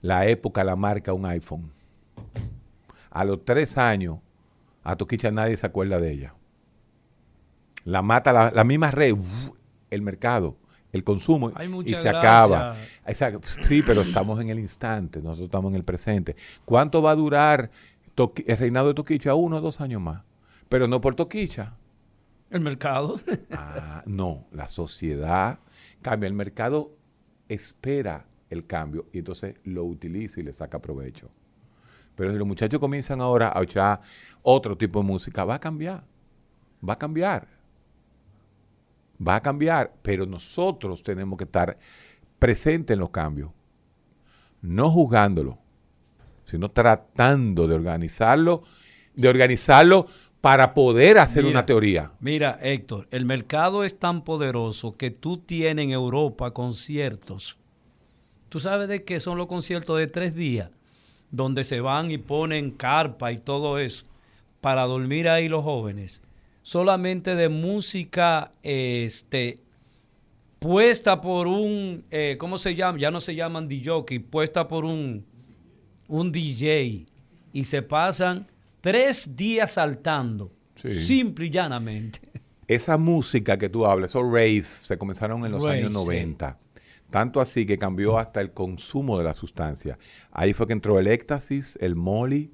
[0.00, 1.70] la época la marca un iPhone.
[3.10, 4.18] A los 3 años,
[4.82, 6.32] a Toquicha nadie se acuerda de ella.
[7.84, 9.50] La mata la, la misma red, ¡uf!
[9.90, 10.56] el mercado,
[10.92, 11.50] el consumo,
[11.84, 12.76] y se acaba.
[13.64, 16.36] Sí, pero estamos en el instante, nosotros estamos en el presente.
[16.64, 17.70] ¿Cuánto va a durar
[18.16, 19.34] Toqui- el reinado de Toquicha?
[19.34, 20.22] Uno o dos años más.
[20.68, 21.74] Pero no por Toquicha.
[22.50, 23.18] el mercado
[23.52, 25.58] Ah, no, la sociedad
[26.02, 26.28] cambia.
[26.28, 26.94] El mercado
[27.48, 31.30] espera el cambio y entonces lo utiliza y le saca provecho.
[32.14, 34.00] Pero si los muchachos comienzan ahora a escuchar
[34.42, 36.04] otro tipo de música, va a cambiar.
[36.86, 37.48] Va a cambiar.
[39.26, 39.94] Va a cambiar.
[40.02, 41.78] Pero nosotros tenemos que estar
[42.38, 43.50] presentes en los cambios.
[44.60, 45.58] No juzgándolo,
[46.44, 48.62] sino tratando de organizarlo,
[49.14, 50.06] de organizarlo
[50.40, 51.58] para poder hacer Mira.
[51.58, 52.12] una teoría.
[52.20, 57.58] Mira, Héctor, el mercado es tan poderoso que tú tienes en Europa conciertos.
[58.48, 60.70] ¿Tú sabes de qué son los conciertos de tres días?
[61.32, 64.06] Donde se van y ponen carpa y todo eso
[64.62, 66.22] para dormir ahí los jóvenes.
[66.62, 69.56] Solamente de música este,
[70.60, 72.98] puesta por un, eh, ¿cómo se llama?
[72.98, 75.26] Ya no se llaman DJ, puesta por un,
[76.06, 77.04] un DJ.
[77.52, 78.46] Y se pasan
[78.80, 80.52] tres días saltando.
[80.76, 80.94] Sí.
[80.94, 82.20] Simple y llanamente.
[82.68, 86.46] esa música que tú hablas, esos rave, se comenzaron en los Rave, años sí.
[87.12, 87.18] 90.
[87.18, 89.98] Tanto así que cambió hasta el consumo de la sustancia.
[90.30, 92.50] Ahí fue que entró el éxtasis, el molly,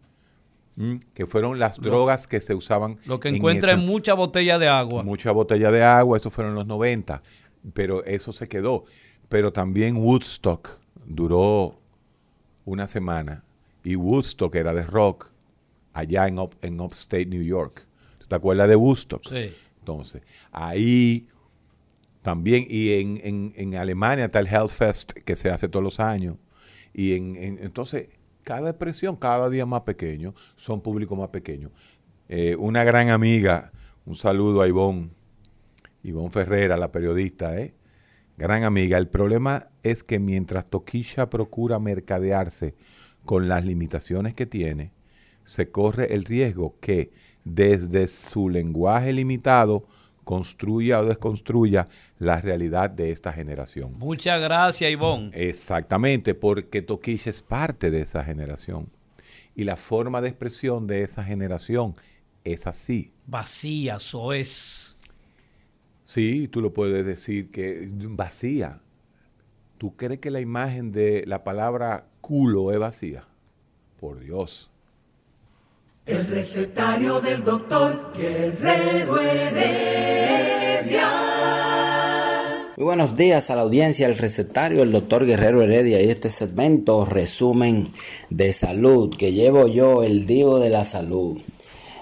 [0.76, 2.98] mm, que fueron las drogas que se usaban.
[3.06, 5.02] Lo que en encuentra en mucha botella de agua.
[5.02, 7.22] Mucha botella de agua, eso fueron los 90.
[7.74, 8.84] Pero eso se quedó.
[9.28, 10.68] Pero también Woodstock
[11.04, 11.78] duró
[12.64, 13.44] una semana.
[13.84, 15.30] Y Woodstock era de rock
[15.92, 17.86] allá en, up- en Upstate New York.
[18.18, 19.22] ¿Tú te acuerdas de Woodstock?
[19.28, 19.52] Sí.
[19.80, 21.26] Entonces, ahí
[22.28, 26.36] también, y en, en- en Alemania está el Hellfest que se hace todos los años.
[26.92, 28.08] Y en, en- entonces,
[28.44, 31.70] cada expresión, cada día más pequeño, son públicos más pequeños.
[32.28, 33.72] Eh, una gran amiga,
[34.04, 35.08] un saludo a Ivonne,
[36.02, 37.72] Ivonne Ferrera, la periodista, ¿eh?
[38.36, 38.98] Gran amiga.
[38.98, 42.74] El problema es que mientras Toquilla procura mercadearse
[43.24, 44.92] con las limitaciones que tiene,
[45.44, 47.10] se corre el riesgo que
[47.44, 49.86] desde su lenguaje limitado
[50.24, 51.86] construya o desconstruya
[52.18, 53.94] la realidad de esta generación.
[53.98, 55.30] Muchas gracias, Ivonne.
[55.32, 58.90] Exactamente, porque Toquilla es parte de esa generación.
[59.54, 61.94] Y la forma de expresión de esa generación
[62.44, 63.12] es así.
[63.26, 64.96] Vacía, soez.
[66.04, 68.80] Sí, tú lo puedes decir que vacía.
[69.78, 73.24] ¿Tú crees que la imagen de la palabra culo es vacía?
[74.00, 74.70] Por Dios.
[76.06, 81.27] El recetario del doctor Guerrero Heredia.
[82.78, 87.04] Muy buenos días a la audiencia, el recetario, el doctor Guerrero Heredia y este segmento
[87.04, 87.88] resumen
[88.30, 91.38] de salud que llevo yo, el Divo de la Salud.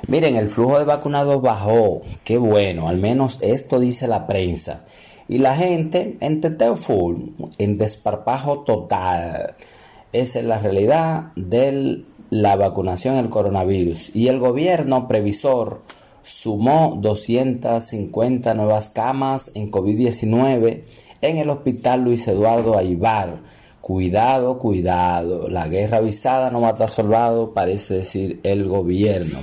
[0.07, 4.85] Miren, el flujo de vacunados bajó, qué bueno, al menos esto dice la prensa.
[5.29, 9.57] Y la gente en teteo full, en desparpajo total.
[10.13, 14.15] Esa es la realidad de la vacunación del coronavirus.
[14.15, 15.81] Y el gobierno previsor
[16.27, 20.83] sumó 250 nuevas camas en COVID-19
[21.23, 23.39] en el hospital Luis Eduardo Aibar.
[23.81, 29.39] Cuidado, cuidado, la guerra avisada no mata soldado, parece decir el gobierno.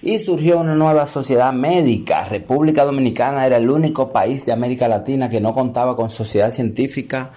[0.00, 2.24] Y surgió una nueva sociedad médica.
[2.24, 7.32] República Dominicana era el único país de América Latina que no contaba con sociedad científica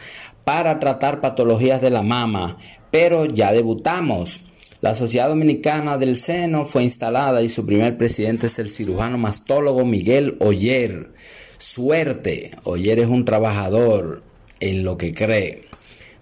[0.45, 2.57] para tratar patologías de la mama,
[2.89, 4.46] pero ya debutamos.
[4.79, 9.83] La Sociedad Dominicana del Seno fue instalada y su primer presidente es el cirujano mastólogo
[9.85, 11.09] Miguel Oyer.
[11.57, 14.21] Suerte, Oyer es un trabajador
[14.59, 15.63] en lo que cree.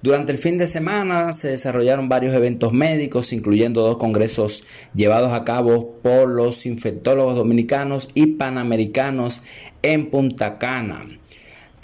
[0.01, 5.43] Durante el fin de semana se desarrollaron varios eventos médicos, incluyendo dos congresos llevados a
[5.43, 9.41] cabo por los infectólogos dominicanos y panamericanos
[9.82, 11.06] en Punta Cana.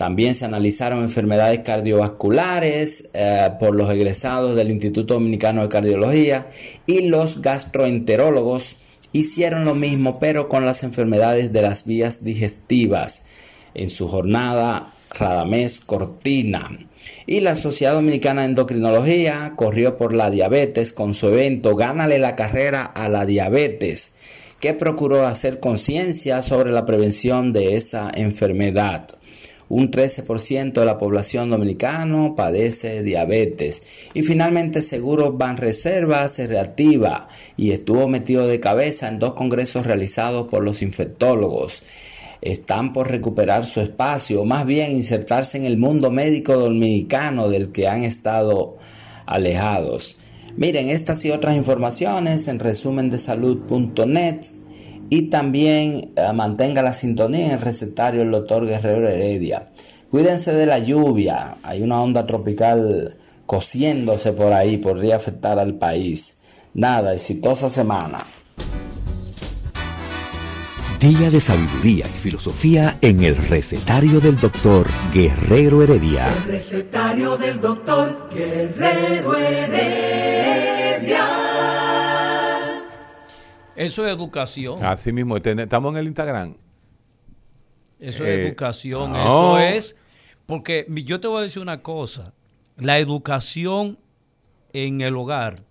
[0.02, 6.50] También se analizaron enfermedades cardiovasculares eh, por los egresados del Instituto Dominicano de Cardiología
[6.88, 8.78] y los gastroenterólogos
[9.12, 13.26] hicieron lo mismo pero con las enfermedades de las vías digestivas
[13.76, 16.80] en su jornada Radamés Cortina.
[17.28, 22.36] Y la Sociedad Dominicana de Endocrinología corrió por la diabetes con su evento Gánale la
[22.36, 24.14] carrera a la diabetes,
[24.60, 29.21] que procuró hacer conciencia sobre la prevención de esa enfermedad.
[29.74, 34.10] Un 13% de la población dominicana padece diabetes.
[34.14, 40.50] Y finalmente Seguro Banreserva se reactiva y estuvo metido de cabeza en dos congresos realizados
[40.50, 41.84] por los infectólogos
[42.42, 47.72] están por recuperar su espacio, o más bien insertarse en el mundo médico dominicano del
[47.72, 48.78] que han estado
[49.26, 50.18] alejados.
[50.58, 54.42] Miren, estas y otras informaciones en resumendesalud.net
[55.12, 59.68] y también eh, mantenga la sintonía en el recetario el doctor Guerrero Heredia.
[60.10, 66.38] Cuídense de la lluvia, hay una onda tropical cociéndose por ahí, podría afectar al país.
[66.74, 68.20] Nada, exitosa semana.
[71.02, 76.30] Día de sabiduría y filosofía en el recetario del doctor Guerrero Heredia.
[76.30, 81.41] El recetario del doctor Guerrero Heredia.
[83.76, 84.84] Eso es educación.
[84.84, 86.56] Así mismo, ten- estamos en el Instagram.
[88.00, 89.14] Eso Eh, es educación.
[89.14, 89.58] no.
[89.58, 89.98] Eso es.
[90.46, 92.34] Porque yo te voy a decir una cosa.
[92.78, 93.98] La educación
[94.74, 95.64] en el hogar,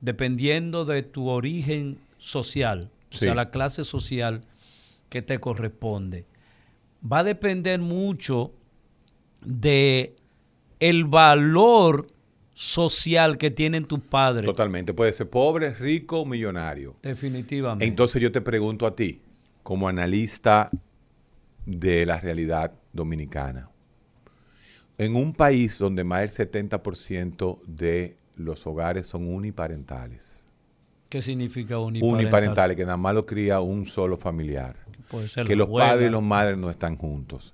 [0.00, 4.40] dependiendo de tu origen social, o sea, la clase social
[5.08, 6.24] que te corresponde,
[7.10, 8.52] va a depender mucho
[9.42, 10.14] de
[10.80, 12.06] el valor
[12.60, 14.44] social que tienen tus padres.
[14.44, 14.92] Totalmente.
[14.92, 16.94] Puede ser pobre, rico, millonario.
[17.02, 17.86] Definitivamente.
[17.86, 19.22] Entonces yo te pregunto a ti,
[19.62, 20.68] como analista
[21.64, 23.70] de la realidad dominicana,
[24.98, 30.44] en un país donde más del 70% de los hogares son uniparentales,
[31.08, 32.20] ¿Qué significa uniparental?
[32.20, 34.76] Uniparentales, que nada más lo cría un solo familiar.
[35.10, 37.52] Puede ser que los padres y los madres no están juntos.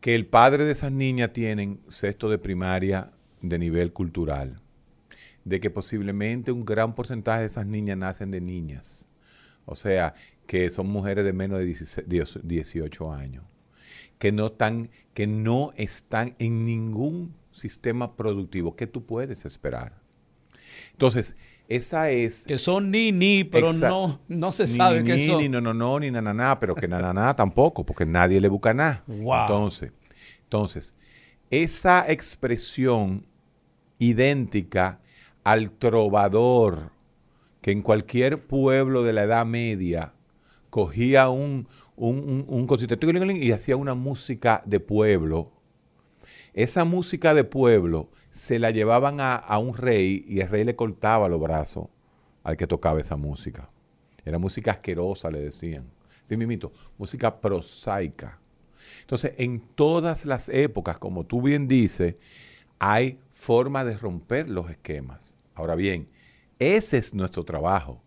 [0.00, 3.10] Que el padre de esas niñas tienen sexto de primaria
[3.48, 4.60] de nivel cultural.
[5.44, 9.08] De que posiblemente un gran porcentaje de esas niñas nacen de niñas.
[9.64, 10.14] O sea,
[10.46, 13.44] que son mujeres de menos de 16 10 18 años.
[14.18, 18.74] Que no, están, que no están en ningún sistema productivo.
[18.74, 20.00] ¿Qué tú puedes esperar?
[20.92, 21.36] Entonces,
[21.68, 22.44] esa es...
[22.46, 25.42] Que son ni ni, pero no, no se ni, sabe ni, qué ni, son.
[25.42, 29.04] Ni no, no, no, ni nananá, pero que nananá tampoco, porque nadie le busca nada.
[29.06, 29.42] Wow.
[29.42, 29.92] Entonces,
[30.44, 30.94] entonces,
[31.50, 33.26] esa expresión
[33.98, 35.00] idéntica
[35.44, 36.92] al trovador
[37.60, 40.12] que en cualquier pueblo de la Edad Media
[40.70, 45.52] cogía un, un, un, un y hacía una música de pueblo.
[46.52, 50.76] Esa música de pueblo se la llevaban a, a un rey y el rey le
[50.76, 51.88] cortaba los brazos
[52.44, 53.68] al que tocaba esa música.
[54.24, 55.90] Era música asquerosa, le decían.
[56.24, 58.40] Sí, mimito, música prosaica.
[59.00, 62.16] Entonces, en todas las épocas, como tú bien dices,
[62.78, 65.36] hay forma de romper los esquemas.
[65.54, 66.08] Ahora bien,
[66.58, 68.02] ese es nuestro trabajo.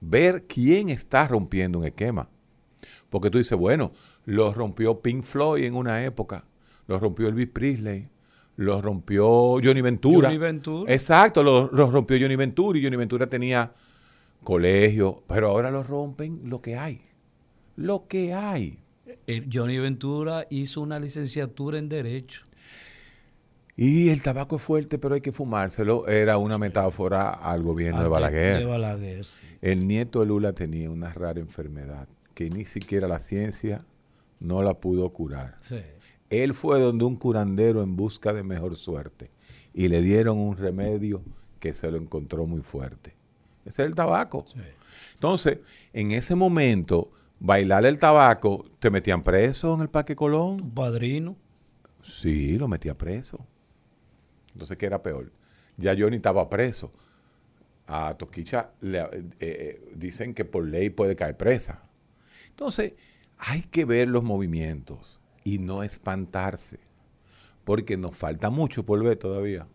[0.00, 2.30] Ver quién está rompiendo un esquema.
[3.10, 3.92] Porque tú dices, bueno,
[4.24, 6.46] lo rompió Pink Floyd en una época,
[6.86, 8.08] lo rompió Elvis Presley,
[8.56, 9.26] lo rompió
[9.62, 10.28] Johnny Ventura.
[10.28, 10.90] Johnny Ventura.
[10.90, 13.70] Exacto, lo, lo rompió Johnny Ventura y Johnny Ventura tenía
[14.42, 17.02] colegio, pero ahora lo rompen lo que hay.
[17.76, 18.78] Lo que hay.
[19.26, 22.44] El Johnny Ventura hizo una licenciatura en Derecho.
[23.82, 26.06] Y el tabaco es fuerte, pero hay que fumárselo.
[26.06, 28.58] Era una metáfora al gobierno de Al Balaguer.
[28.58, 29.40] de Balaguer, sí.
[29.62, 33.86] El nieto de Lula tenía una rara enfermedad que ni siquiera la ciencia
[34.38, 35.56] no la pudo curar.
[35.62, 35.80] Sí.
[36.28, 39.30] Él fue donde un curandero en busca de mejor suerte
[39.72, 41.22] y le dieron un remedio
[41.58, 43.14] que se lo encontró muy fuerte.
[43.64, 44.44] Ese es el tabaco.
[45.14, 45.56] Entonces,
[45.94, 50.70] en ese momento, bailar el tabaco, te metían preso en el Parque Colón.
[50.74, 51.34] Padrino.
[52.02, 53.46] Sí, lo metía preso.
[54.52, 55.32] Entonces, ¿qué era peor?
[55.76, 56.92] Ya Johnny estaba preso.
[57.86, 61.82] A Toquicha le, eh, eh, dicen que por ley puede caer presa.
[62.50, 62.92] Entonces,
[63.38, 66.78] hay que ver los movimientos y no espantarse,
[67.64, 69.66] porque nos falta mucho por ver todavía.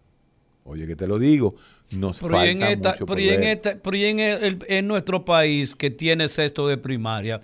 [0.64, 1.56] Oye, que te lo digo,
[1.92, 3.50] nos Pero falta en, esta, mucho por pero en, ver.
[3.58, 7.42] esta- pero y en, el- en nuestro país que tiene sexto de primaria,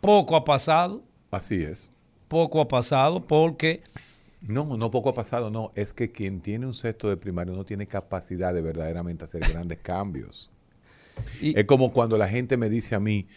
[0.00, 1.02] poco ha pasado.
[1.30, 1.90] Así es.
[2.28, 3.82] Poco ha pasado porque
[4.46, 5.70] No, no poco ha pasado, no.
[5.74, 9.78] Es que quien tiene un sexto de primario no tiene capacidad de verdaderamente hacer grandes
[9.78, 10.50] cambios.
[11.40, 13.28] es como cuando la gente me dice a mí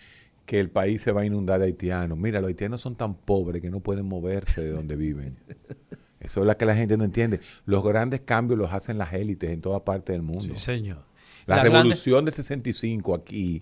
[0.46, 2.18] que el país se va a inundar de haitianos.
[2.18, 5.38] Mira, los haitianos son tan pobres que no pueden moverse de donde viven.
[6.20, 7.40] Eso es lo que la gente no entiende.
[7.66, 10.56] Los grandes cambios los hacen las élites en toda parte del mundo.
[10.56, 11.04] Sí, señor.
[11.46, 13.62] La, La revolución del 65 aquí.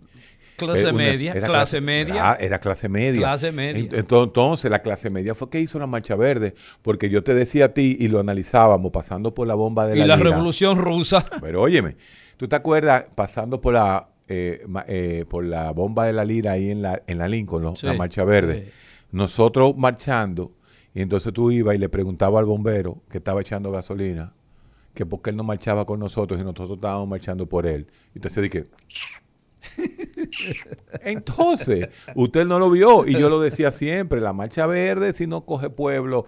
[0.58, 2.14] Clase eh, una- media, clase media.
[2.16, 3.20] Era, era clase media.
[3.22, 3.82] Clase media.
[3.84, 6.54] Ent- ento- Entonces, la clase media fue que hizo la Marcha Verde.
[6.82, 10.00] Porque yo te decía a ti y lo analizábamos pasando por la bomba de y
[10.00, 10.30] la la lira.
[10.30, 11.24] revolución rusa.
[11.42, 11.96] Pero óyeme,
[12.38, 16.70] ¿tú te acuerdas pasando por la eh, eh, por la bomba de la lira ahí
[16.72, 17.76] en la, en la Lincoln, ¿no?
[17.76, 18.66] Sí, la Marcha Verde?
[18.68, 18.72] sí.
[19.12, 20.54] Nosotros marchando,
[20.96, 24.34] y entonces tú ibas y le preguntabas al bombero que estaba echando gasolina,
[24.96, 27.86] que por qué él no marchaba con nosotros y nosotros estábamos marchando por él.
[28.16, 28.68] Y entonces dije,
[31.02, 35.46] entonces, usted no lo vio y yo lo decía siempre, la marcha verde si no
[35.46, 36.26] coge pueblo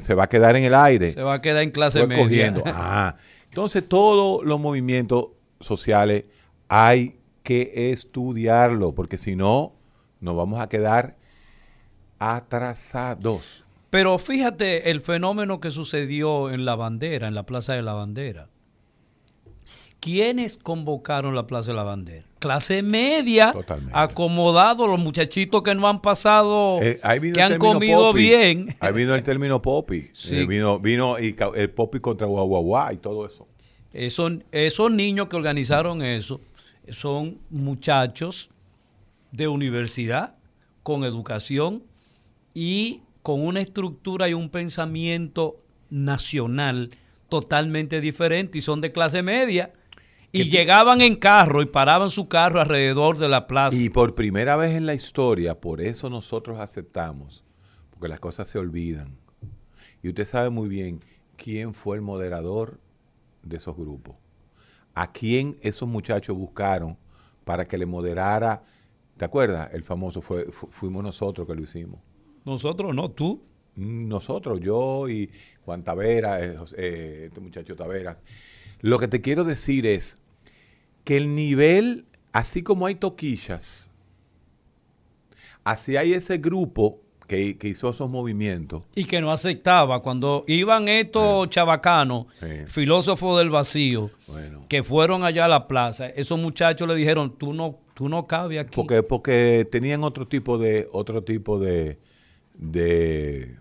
[0.00, 1.12] se va a quedar en el aire.
[1.12, 2.22] Se va a quedar en clase Fue media.
[2.22, 2.62] cogiendo.
[2.66, 5.28] Ah, entonces todos los movimientos
[5.60, 6.24] sociales
[6.68, 9.72] hay que estudiarlo porque si no
[10.20, 11.16] nos vamos a quedar
[12.18, 13.64] atrasados.
[13.90, 18.48] Pero fíjate el fenómeno que sucedió en la bandera, en la Plaza de la Bandera.
[20.04, 22.26] ¿Quiénes convocaron la Plaza de la Bandera?
[22.38, 23.54] Clase media,
[23.90, 27.00] acomodados, los muchachitos que no han pasado, Eh,
[27.32, 28.18] que han comido popi.
[28.20, 28.76] bien.
[28.80, 30.10] Ahí vino el término popi.
[30.12, 30.40] Sí.
[30.40, 33.48] Eh, vino, vino y el popi contra guaguaguá y todo eso.
[33.94, 36.38] Esos, esos niños que organizaron eso
[36.90, 38.50] son muchachos
[39.32, 40.36] de universidad,
[40.82, 41.82] con educación
[42.52, 45.56] y con una estructura y un pensamiento
[45.88, 46.90] nacional
[47.30, 49.72] totalmente diferente y son de clase media.
[50.40, 53.76] Y llegaban en carro y paraban su carro alrededor de la plaza.
[53.76, 57.44] Y por primera vez en la historia, por eso nosotros aceptamos,
[57.90, 59.16] porque las cosas se olvidan.
[60.02, 61.00] Y usted sabe muy bien
[61.36, 62.78] quién fue el moderador
[63.42, 64.16] de esos grupos.
[64.94, 66.96] A quién esos muchachos buscaron
[67.44, 68.62] para que le moderara.
[69.16, 69.70] ¿Te acuerdas?
[69.72, 72.00] El famoso fue, fu- fuimos nosotros que lo hicimos.
[72.44, 73.42] Nosotros no, tú.
[73.76, 75.30] Mm, Nosotros, yo y
[75.64, 78.22] Juan Tavera, eh, eh, este muchacho Taveras.
[78.80, 80.18] Lo que te quiero decir es
[81.04, 83.90] que el nivel, así como hay toquillas,
[85.64, 88.82] así hay ese grupo que, que hizo esos movimientos.
[88.94, 90.00] Y que no aceptaba.
[90.02, 92.46] Cuando iban estos chavacanos, Sí.
[92.66, 94.66] filósofos del vacío, Bueno.
[94.68, 98.60] que fueron allá a la plaza, esos muchachos le dijeron, tú no, tú no cabes
[98.60, 98.74] aquí.
[98.76, 101.98] Porque, porque tenían otro tipo de, otro tipo de,
[102.54, 103.56] de,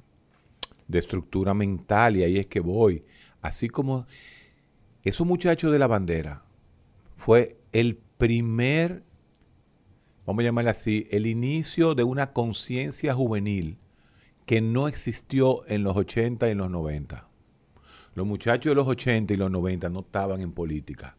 [0.87, 3.03] de estructura mental y ahí es que voy.
[3.41, 4.05] Así como
[5.03, 6.43] esos muchachos de la bandera
[7.24, 9.03] fue el primer,
[10.26, 13.78] vamos a llamarle así, el inicio de una conciencia juvenil
[14.45, 17.28] que no existió en los 80 y en los 90.
[18.15, 21.15] Los muchachos de los 80 y los 90 no estaban en política.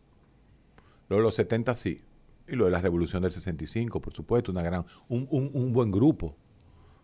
[1.08, 2.02] Los de los 70 sí.
[2.46, 5.90] Y lo de la revolución del 65, por supuesto, una gran, un, un- un buen
[5.90, 6.36] grupo.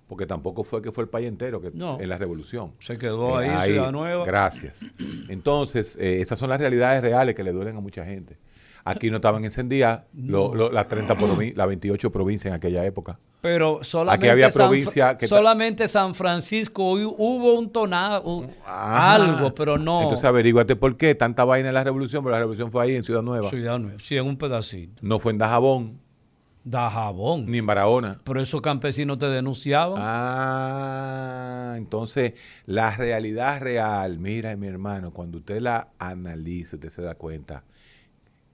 [0.06, 1.98] Porque tampoco fue que fue el país entero que, No.
[1.98, 2.74] en la revolución.
[2.80, 4.24] Se quedó ahí, Ciudad Nueva.
[4.26, 4.84] Gracias.
[5.28, 8.36] Entonces, eh, esas son las realidades reales que le duelen a mucha gente.
[8.84, 13.18] Aquí no estaban encendidas lo- lo- las 30 provi- las 28 provincias en aquella época.
[13.40, 19.54] Pero solamente, Aquí había San provincia que solamente San Francisco hu- hubo un tonado, algo,
[19.54, 20.02] pero no.
[20.02, 23.02] Entonces averíguate por qué tanta vaina en la revolución, pero la revolución fue ahí en
[23.02, 23.48] Ciudad Nueva.
[23.50, 25.00] Ciudad Nueva, sí, en un pedacito.
[25.02, 26.00] No fue en Dajabón,
[26.62, 27.46] Da jabón.
[27.50, 28.18] ni en Barahona.
[28.22, 29.96] Pero esos campesinos te denunciaban.
[29.98, 32.34] Ah, entonces
[32.66, 37.64] la realidad real, mira mi hermano, cuando usted la analiza, usted se da cuenta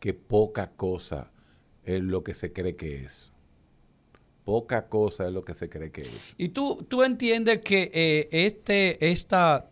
[0.06, 1.32] que poca cosa
[1.84, 3.32] es lo que se cree que es.
[4.44, 6.36] Poca cosa es lo que se cree que es.
[6.38, 9.68] Y tú, tú entiendes que eh, este, esta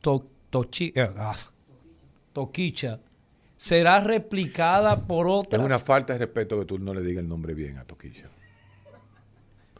[0.00, 1.36] to- tochi- eh, ah,
[2.32, 2.98] toquicha
[3.56, 5.64] será replicada por Es otras.
[5.64, 8.28] una falta de respeto que tú no le digas el nombre bien a Toquilla.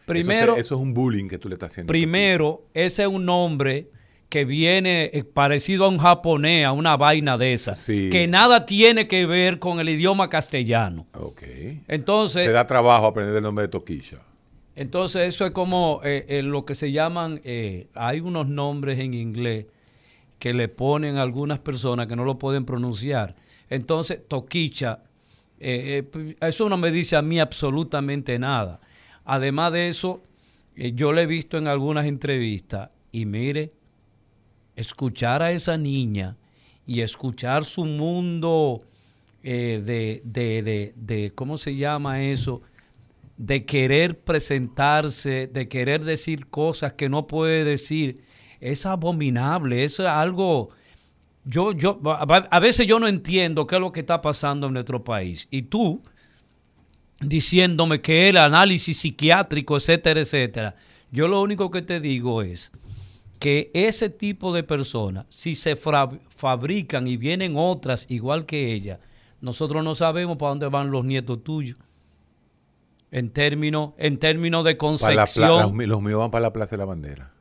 [0.07, 1.91] primero, eso, se- eso es un bullying que tú le estás haciendo.
[1.91, 3.91] primero, ese es un nombre
[4.31, 8.09] que viene eh, parecido a un japonés, a una vaina de esa, Sí.
[8.11, 11.07] que nada tiene que ver con el idioma castellano.
[11.13, 11.43] Ok.
[11.89, 14.19] Entonces, Te da trabajo aprender el nombre de Toquilla.
[14.77, 19.13] Entonces eso es como eh, eh, lo que se llaman, eh, hay unos nombres en
[19.13, 19.67] inglés
[20.39, 23.35] que le ponen a algunas personas que no lo pueden pronunciar.
[23.69, 25.01] Entonces, toquicha,
[25.59, 28.81] eso no me dice a mí absolutamente nada.
[29.27, 30.23] Además de eso,
[30.77, 33.69] yo le he visto en algunas entrevistas y mire,
[34.81, 36.37] escuchar a esa niña
[36.87, 38.81] y escuchar su mundo
[39.43, 42.63] eh, de, de, de, de, ¿cómo se llama eso?
[43.41, 48.23] de querer presentarse, de querer decir cosas que no puede decir,
[48.61, 50.69] es abominable, es algo...
[51.47, 55.03] Yo, yo, a veces yo no entiendo qué es lo que está pasando en nuestro
[55.03, 55.49] país.
[55.51, 56.03] Y tú,
[57.19, 60.77] diciéndome que el análisis psiquiátrico, etcétera, etcétera,
[61.11, 62.71] yo lo único que te digo es
[63.41, 69.01] que ese tipo de personas, si se fabrican y vienen otras igual que ella,
[69.41, 71.79] nosotros no sabemos para dónde van los nietos tuyos.
[73.11, 75.77] En términos, en términos de concepción.
[75.89, 77.33] los, míos van para la Plaza de la Bandera.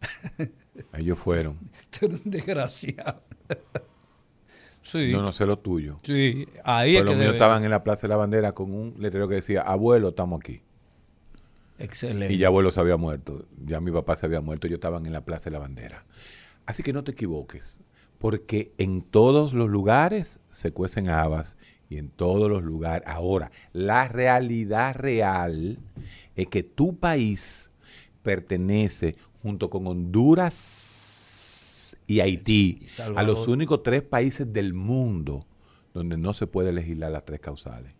[0.94, 1.58] Ellos fueron.
[1.90, 3.20] Tú eres un desgraciado.
[4.82, 5.10] sí.
[5.12, 5.96] No, no sé lo tuyo.
[6.04, 8.52] Sí, ahí Pues es los que míos debe- estaban en la Plaza de la Bandera
[8.52, 10.62] con un letrero que decía, abuelo, estamos aquí.
[11.78, 12.32] Excelente.
[12.32, 15.12] Y ya abuelo se había muerto, ya mi papá se había muerto, ellos estaban en
[15.12, 16.04] la Plaza de la Bandera.
[16.66, 17.80] Así que no te equivoques,
[18.18, 21.58] porque en todos los lugares se cuecen habas
[21.88, 23.06] y en todos los lugares.
[23.06, 25.78] Ahora, la realidad real
[26.36, 27.70] es que tu país
[28.22, 30.94] pertenece junto con Honduras
[32.06, 35.46] y Haití Y a los únicos tres países del mundo
[35.92, 37.92] donde no se puede legislar las tres causales.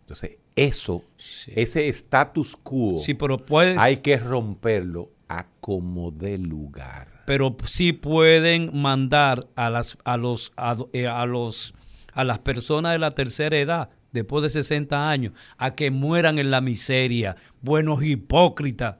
[0.00, 1.04] Entonces, eso,
[1.48, 7.22] ese status quo, Sí, pero puede- hay que romperlo a como de lugar.
[7.26, 11.72] pero sí pueden mandar a las a los a, eh, a los
[12.12, 16.50] a las personas de la tercera edad después de 60 años a que mueran en
[16.50, 18.96] la miseria, buenos hipócritas.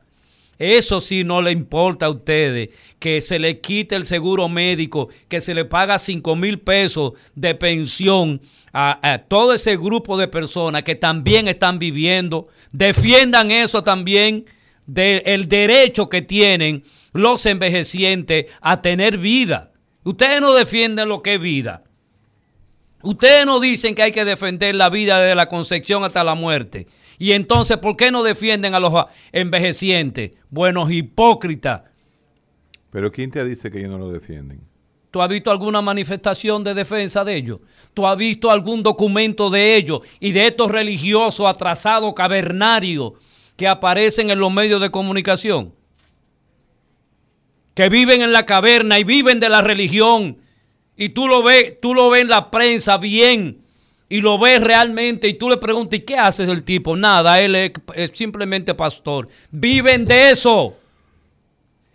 [0.59, 5.41] Eso sí no le importa a ustedes, que se le quite el seguro médico, que
[5.41, 8.41] se le paga 5 mil pesos de pensión
[8.73, 12.45] a, todo ese grupo de personas que también están viviendo.
[12.73, 14.47] Defiendan eso también
[14.87, 19.73] del derecho que tienen los envejecientes a tener vida.
[20.05, 21.85] Ustedes no defienden lo que es vida.
[23.03, 26.87] Ustedes no dicen que hay que defender la vida de la concepción hasta la muerte.
[27.23, 28.93] Y entonces, ¿por qué no defienden a los
[29.31, 30.33] envejecientes?
[30.51, 31.83] Buenos hipócritas.
[32.91, 34.61] Pero ¿quién te dice que ellos no lo defienden?
[35.13, 37.61] ¿Tú has visto alguna manifestación de defensa de ellos?
[37.95, 43.13] ¿Tú has visto algún documento de ellos y de estos religiosos atrasados, cavernarios,
[43.57, 45.73] que aparecen en los medios de comunicación?
[47.75, 50.39] Que viven en la caverna y viven de la religión.
[50.97, 53.62] Y tú lo ves, tú lo ves en la prensa bien.
[54.13, 56.95] Y lo ves realmente y tú le preguntas, ¿y qué hace el tipo?
[56.95, 59.27] Nada, él es, es simplemente pastor.
[59.51, 60.77] Viven de eso.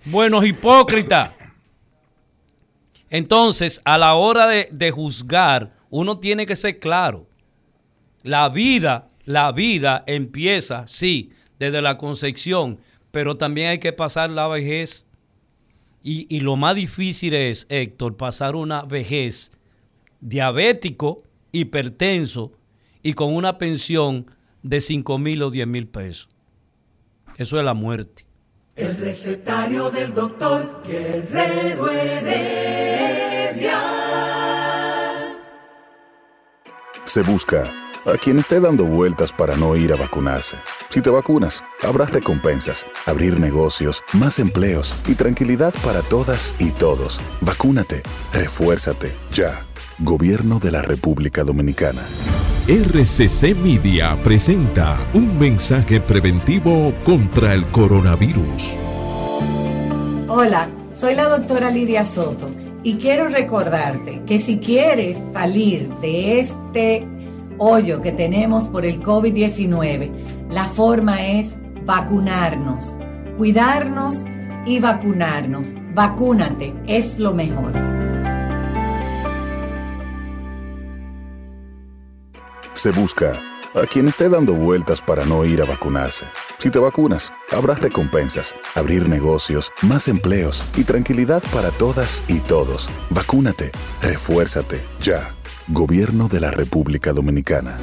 [0.05, 1.37] Buenos hipócritas.
[3.11, 7.27] Entonces, a la hora de, de juzgar, uno tiene que ser claro.
[8.23, 12.79] La vida, la vida empieza, sí, desde la concepción,
[13.11, 15.05] pero también hay que pasar la vejez.
[16.01, 19.51] Y, y lo más difícil es, Héctor, pasar una vejez
[20.19, 21.17] diabético,
[21.59, 22.51] hipertenso
[23.03, 24.25] y con una pensión
[24.63, 26.29] de 5 mil o 10 mil pesos.
[27.37, 28.25] Eso es la muerte.
[28.75, 33.81] El recetario del doctor Guerrero Heredia.
[37.05, 37.73] Se busca
[38.05, 40.57] a quien esté dando vueltas para no ir a vacunarse.
[40.89, 47.19] Si te vacunas, habrá recompensas, abrir negocios, más empleos y tranquilidad para todas y todos.
[47.41, 49.65] Vacúnate, refuérzate, ya.
[49.99, 52.03] Gobierno de la República Dominicana.
[52.67, 58.75] RCC Media presenta un mensaje preventivo contra el coronavirus.
[60.27, 60.67] Hola,
[60.99, 62.47] soy la doctora Lidia Soto
[62.83, 67.07] y quiero recordarte que si quieres salir de este
[67.57, 71.47] hoyo que tenemos por el COVID-19, la forma es
[71.85, 72.85] vacunarnos,
[73.35, 74.15] cuidarnos
[74.63, 75.67] y vacunarnos.
[75.95, 77.71] Vacúnate, es lo mejor.
[82.77, 83.41] Se busca
[83.73, 86.27] a quien esté dando vueltas para no ir a vacunarse.
[86.59, 92.87] Si te vacunas, habrá recompensas, abrir negocios, más empleos y tranquilidad para todas y todos.
[93.09, 95.33] Vacúnate, refuérzate, ya.
[95.67, 97.79] Gobierno de la República Dominicana.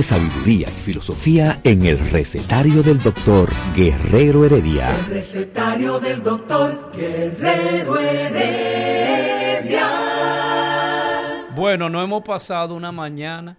[0.00, 4.96] De sabiduría y filosofía en el recetario del doctor Guerrero Heredia.
[4.96, 9.90] El recetario del doctor Guerrero Heredia.
[11.54, 13.58] Bueno, no hemos pasado una mañana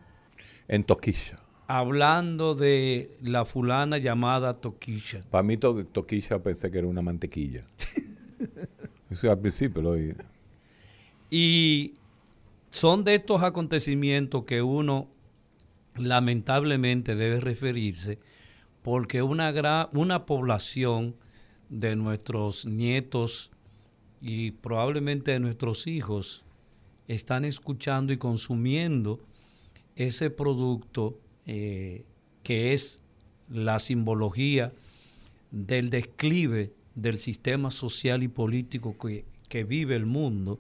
[0.68, 1.38] En Toquilla.
[1.68, 5.22] hablando de la fulana llamada Toquilla.
[5.30, 7.62] Para mí to- Toquilla pensé que era una mantequilla.
[9.12, 10.16] Eso al principio lo oí.
[11.30, 11.94] Y
[12.72, 15.08] son de estos acontecimientos que uno
[16.02, 18.20] lamentablemente debe referirse
[18.82, 21.16] porque una, una población
[21.70, 23.52] de nuestros nietos
[24.22, 26.43] y probablemente de nuestros hijos
[27.08, 29.20] están escuchando y consumiendo
[29.95, 32.05] ese producto eh,
[32.43, 33.04] que es
[33.50, 34.71] la simbología
[35.51, 40.59] del declive del sistema social y político que, que vive el mundo,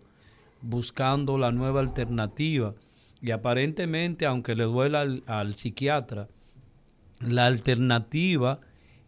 [0.61, 2.73] buscando la nueva alternativa.
[3.21, 6.27] Y aparentemente, aunque le duela al, al psiquiatra,
[7.19, 8.59] la alternativa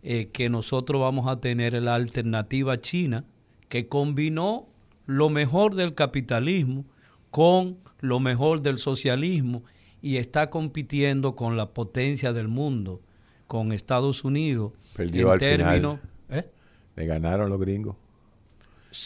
[0.06, 3.24] eh, que nosotros vamos a tener es la alternativa china,
[3.70, 4.68] que combinó
[5.06, 6.86] lo mejor del capitalismo
[7.32, 9.64] con lo mejor del socialismo
[10.02, 13.02] y está compitiendo con la potencia del mundo,
[13.48, 14.74] con Estados Unidos.
[14.96, 16.44] Perdió en al términos, final.
[16.46, 16.50] ¿eh?
[16.98, 17.96] Le ganaron los gringos.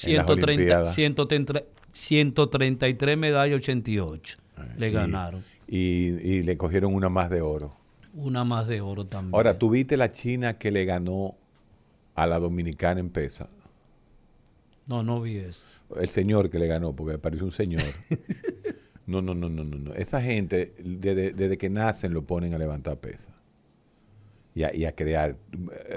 [0.03, 0.95] en las 130, Olimpiadas.
[0.95, 4.37] 130, 133 medallas, 88.
[4.77, 5.43] Le Y- ganaron.
[5.67, 5.77] Y,
[6.21, 7.75] y le cogieron una más de oro.
[8.13, 9.35] Una más de oro también.
[9.35, 11.35] Ahora, ¿tú viste la China que le ganó
[12.15, 13.47] a la dominicana en pesa?
[14.87, 15.65] No, no vi eso.
[15.99, 17.83] El señor que le ganó, porque me parece un señor.
[19.05, 19.77] No, no, no, no, no.
[19.77, 19.93] no.
[19.93, 23.31] Esa gente, desde, desde que nacen, lo ponen a levantar pesa.
[24.53, 25.37] Y a, y a crear.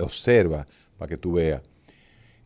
[0.00, 1.60] Observa para que tú veas.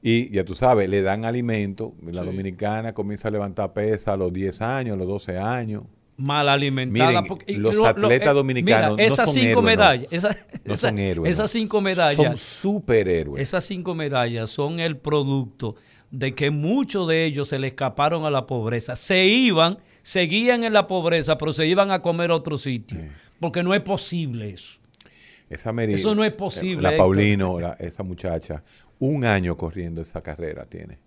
[0.00, 1.92] Y ya tú sabes, le dan alimento.
[2.02, 2.26] La Sí.
[2.26, 5.82] dominicana comienza a levantar pesa a los 10 años, a los 12 años.
[6.16, 7.08] Mal alimentada.
[7.10, 9.56] Miren, porque- y los lo- lo- atletas eh, dominicanos mira, esas no son cinco héroes,
[9.56, 9.62] no.
[9.62, 11.32] medallas, esa- No esa- son héroes.
[11.32, 13.42] esas cinco medallas, Son superhéroes.
[13.42, 15.74] esas cinco medallas son el producto
[16.12, 18.94] de que muchos de ellos se le escaparon a la pobreza.
[18.94, 23.00] Se iban, seguían en la pobreza, pero se iban a comer a otro sitio.
[23.40, 24.78] Porque no es posible eso.
[25.50, 27.04] Esa Mary- Eso no es posible, La Héctor.
[27.06, 28.62] Paulino, la- esa muchacha,
[29.00, 30.98] un año corriendo esa carrera tiene.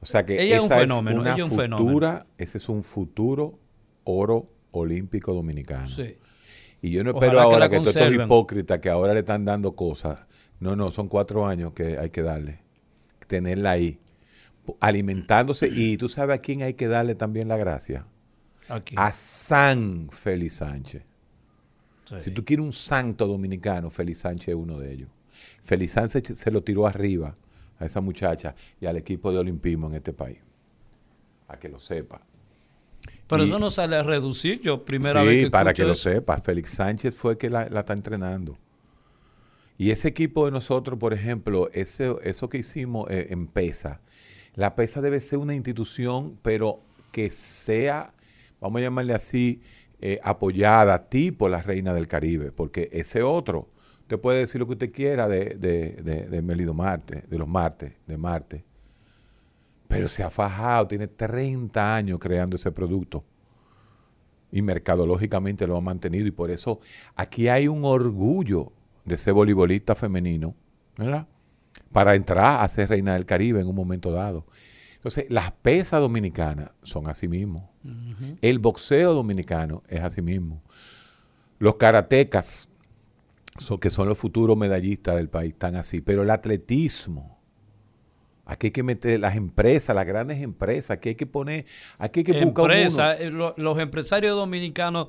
[0.00, 1.68] O sea que Ella es un esa fenómeno, una ella es un futura,
[2.08, 2.26] fenómeno.
[2.38, 3.58] ese es un futuro
[4.04, 5.88] oro olímpico dominicano.
[5.88, 6.16] Sí.
[6.80, 9.44] Y yo no espero que ahora la que, todos estos hipócritas que ahora le están
[9.44, 10.20] dando cosas.
[10.58, 12.60] No, no, son cuatro años que hay que darle.
[13.28, 14.00] Tenerla ahí.
[14.80, 15.68] Alimentándose.
[15.68, 18.06] Y tú sabes a quién hay que darle también la gracia.
[18.68, 18.94] Aquí.
[18.98, 21.02] A San Félix Sánchez.
[22.04, 22.16] Sí.
[22.24, 25.08] Si tú quieres un santo dominicano, Félix Sánchez es uno de ellos.
[25.62, 27.36] Félix Sánchez se lo tiró arriba
[27.78, 30.38] a esa muchacha y al equipo de olimpismo en este país.
[31.46, 32.22] A que lo sepa.
[33.32, 34.60] Pero Y- eso no sale a reducir.
[34.60, 36.10] Yo primera sí, vez que para que lo eso.
[36.10, 36.40] sepa.
[36.40, 38.58] Félix Sánchez fue que la, la está entrenando.
[39.78, 44.00] Y ese equipo de nosotros, por ejemplo, ese, eso que hicimos eh, en PESA,
[44.54, 46.80] la PESA debe ser una institución, pero
[47.10, 48.12] que sea,
[48.60, 49.60] vamos a llamarle así,
[50.00, 53.70] eh, apoyada, tipo la Reina del Caribe, porque ese otro,
[54.02, 57.48] usted puede decir lo que usted quiera de, de, de, de Melido Marte, de los
[57.48, 58.64] Marte, de Marte,
[59.92, 63.22] pero se ha fajado, tiene 30 años creando ese producto
[64.50, 66.80] y mercadológicamente lo ha mantenido y por eso
[67.14, 68.72] aquí hay un orgullo
[69.04, 70.54] de ser voleibolista femenino,
[70.96, 71.28] ¿verdad?
[71.92, 74.46] Para entrar a ser reina del Caribe en un momento dado.
[74.94, 77.70] Entonces, las pesas dominicanas son así mismo.
[78.40, 80.62] El boxeo dominicano es así mismo.
[81.58, 82.68] Los karatecas,
[83.58, 86.00] son, que son los futuros medallistas del país, están así.
[86.00, 87.31] Pero el atletismo,
[88.44, 91.64] aquí hay que meter las empresas, las grandes empresas, aquí hay que poner,
[91.98, 95.08] aquí hay que buscar Empresa, eh, lo- los empresarios dominicanos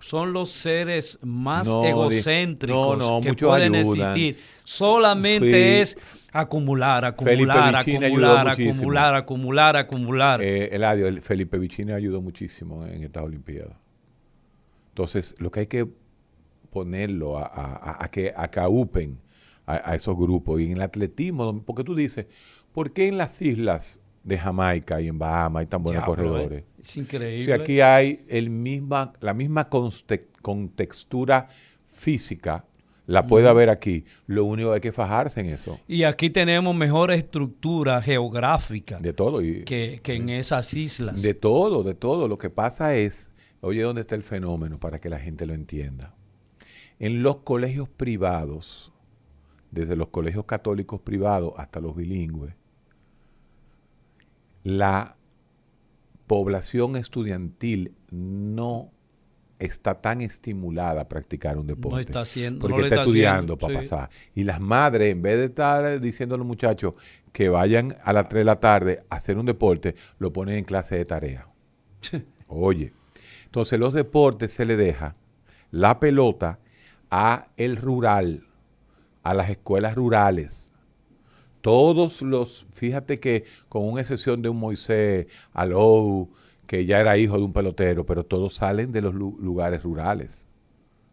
[0.00, 4.16] son los seres más No, egocéntricos no, no, que pueden ayudan.
[4.18, 4.42] existir.
[4.64, 5.98] Solamente es
[6.32, 10.42] acumular, acumular, acumular, acumular, acumular, acumular.
[10.42, 13.76] Eh, Eladio, el Felipe Vicini ayudó muchísimo en estas Olimpiadas.
[14.90, 15.86] Entonces, lo que hay que
[16.70, 19.18] ponerlo a, a- a- a que acaupen
[19.66, 20.60] a, a esos grupos.
[20.60, 22.26] Y en el atletismo, porque tú dices,
[22.72, 26.62] ¿por qué en las islas de Jamaica y en Bahamas hay tan buenos Diablo, corredores?
[26.62, 26.66] eh.
[26.80, 27.44] Es increíble.
[27.44, 29.68] Si aquí hay el misma, la misma
[30.42, 31.48] contextura
[31.86, 32.64] física,
[33.06, 34.04] la puede haber aquí.
[34.26, 35.80] Lo único que hay que fajarse en eso.
[35.88, 39.42] Y aquí tenemos mejor estructura geográfica De todo.
[39.42, 41.20] Y, que, que en esas islas.
[41.20, 42.28] De todo, de todo.
[42.28, 43.32] Lo que pasa es,
[43.62, 46.14] oye, ¿dónde está el fenómeno para que la gente lo entienda?
[47.00, 48.92] En los colegios privados,
[49.72, 52.54] desde los colegios católicos privados hasta los bilingües,
[54.62, 55.16] la
[56.26, 58.90] población estudiantil no
[59.58, 62.00] está tan estimulada a practicar un deporte.
[62.00, 63.78] está haciendo- porque no está, está estudiando haciendo, para sí.
[63.78, 64.10] pasar.
[64.34, 66.94] Y las madres, en vez de estar diciendo a los muchachos
[67.32, 70.64] que vayan a las 3 de la tarde a hacer un deporte, lo ponen en
[70.64, 71.46] clase de tarea.
[72.48, 72.92] Oye,
[73.44, 75.16] entonces los deportes se le deja
[75.70, 76.58] la pelota
[77.10, 78.46] a el rural,
[79.22, 80.69] a las escuelas rurales.
[81.60, 86.30] Todos los, fíjate que con una excepción de un Moisés Alou,
[86.66, 90.46] que ya era hijo de un pelotero, pero todos salen de los lu- lugares rurales.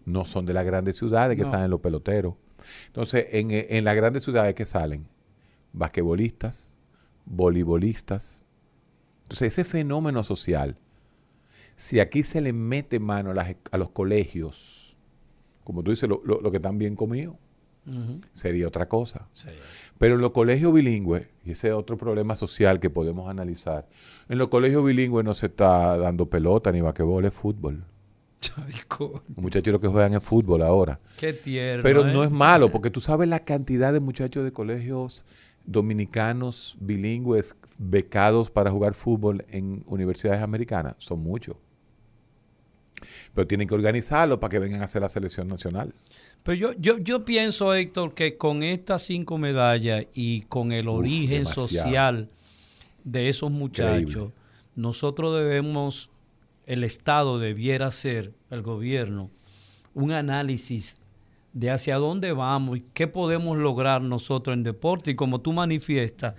[0.05, 1.49] No son de las grandes ciudades que No.
[1.49, 2.35] salen los peloteros.
[2.87, 5.05] Entonces, en, en las grandes ciudades que salen,
[5.73, 6.77] basquetbolistas,
[7.25, 8.45] voleibolistas.
[9.23, 10.77] Entonces, ese fenómeno social,
[11.75, 14.97] si aquí se le mete mano a, las- a los colegios,
[15.63, 17.35] como tú dices, lo, lo- lo que están bien comidos,
[18.31, 19.27] Sería otra cosa.
[19.33, 19.49] Sí.
[19.97, 23.87] Pero en los colegios bilingües, y ese es otro problema social que podemos analizar,
[24.29, 27.83] en los colegios bilingües no se está dando pelota ni basquetbol, es fútbol.
[28.99, 30.99] Los muchachos lo que juegan es fútbol ahora.
[31.17, 31.83] Qué tierno.
[31.83, 32.13] Pero ¿eh?
[32.13, 35.25] no es malo, porque tú sabes la cantidad de muchachos de colegios
[35.65, 40.95] dominicanos bilingües becados para jugar fútbol en universidades americanas.
[40.97, 41.57] Son muchos.
[43.33, 45.93] Pero tienen que organizarlo para que vengan a hacer la selección nacional.
[46.43, 50.99] Pero yo, yo, yo pienso, Héctor, que con estas cinco medallas y con el Uf,
[50.99, 51.67] origen demasiado.
[51.67, 52.29] social
[53.03, 54.33] de esos muchachos, Increíble.
[54.75, 56.11] nosotros debemos,
[56.65, 59.29] el Estado debiera hacer, el gobierno,
[59.93, 60.97] un análisis
[61.53, 65.11] de hacia dónde vamos y qué podemos lograr nosotros en deporte.
[65.11, 66.35] Y como tú manifiestas,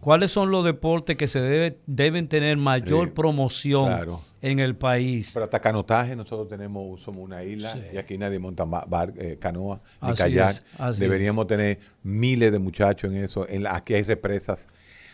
[0.00, 4.20] ¿cuáles son los deportes que se debe, deben tener mayor Sí, promoción claro.
[4.42, 5.30] en el país?
[5.34, 7.80] Pero hasta canotaje nosotros tenemos, somos una isla Sí.
[7.94, 10.62] y aquí nadie monta bar- eh, canoa ni Así kayak.
[10.90, 13.48] es, Deberíamos tener miles de muchachos en eso.
[13.48, 14.68] En la- aquí hay represas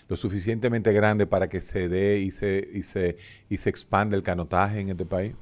[0.08, 3.16] lo suficientemente grandes para que se dé y se, y se,
[3.48, 5.32] y se expande el canotaje en este país.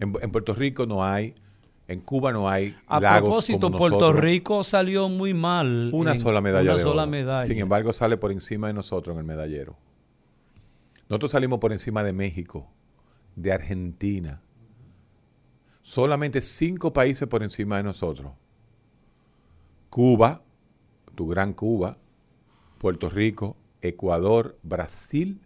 [0.00, 1.34] En, en Puerto Rico no hay,
[1.92, 4.22] en Cuba no hay A lagos propósito, como Puerto nosotros.
[4.22, 5.90] Rico salió muy mal.
[5.92, 7.10] Una en- sola medalla Una de sola oro.
[7.10, 7.44] medalla.
[7.46, 9.76] Sin embargo, sale por encima de nosotros en el medallero.
[11.08, 12.70] Nosotros salimos por encima de México,
[13.36, 14.40] de Argentina,
[15.84, 18.32] Solamente cinco países por encima de nosotros.
[19.90, 20.42] Cuba,
[21.16, 21.98] tu gran Cuba,
[22.78, 25.40] Puerto Rico, Ecuador, Brasil,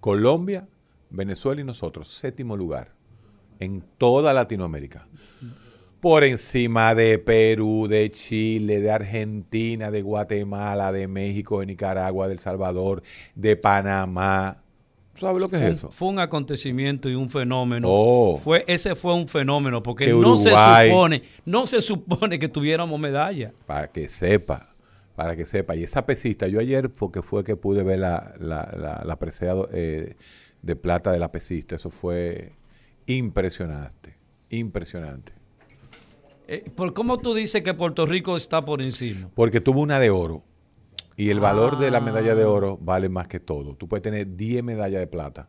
[0.00, 0.68] Colombia,
[1.08, 2.08] Venezuela y nosotros.
[2.08, 2.94] Séptimo lugar
[3.60, 5.06] en toda Latinoamérica.
[6.00, 12.34] Por encima de Perú, de Chile, de Argentina, de Guatemala, de México, de Nicaragua, de
[12.34, 13.02] El Salvador,
[13.34, 14.62] de Panamá.
[15.14, 15.90] ¿Sabes lo que es un- eso?
[15.90, 17.88] Fue un acontecimiento y un fenómeno.
[17.90, 18.36] Oh.
[18.38, 23.00] Fue, ese fue un fenómeno, porque Que no se supone, no se supone que tuviéramos
[23.00, 23.52] medalla.
[23.66, 24.68] Para que sepa,
[25.16, 25.74] para que sepa.
[25.74, 29.54] Y esa pesista, yo ayer, porque fue que pude ver la, la, la, la presea
[29.72, 30.14] eh,
[30.62, 32.52] de plata de la pesista, eso fue
[33.08, 34.16] impresionante,
[34.50, 35.32] impresionante.
[36.46, 39.28] Eh, ¿Por cómo tú dices que Puerto Rico está por encima?
[39.34, 40.44] Porque tuvo una de oro.
[41.16, 42.36] Y el valor de la medalla Ah.
[42.36, 43.74] de oro vale más que todo.
[43.74, 45.48] Tú puedes tener 10 medallas de plata.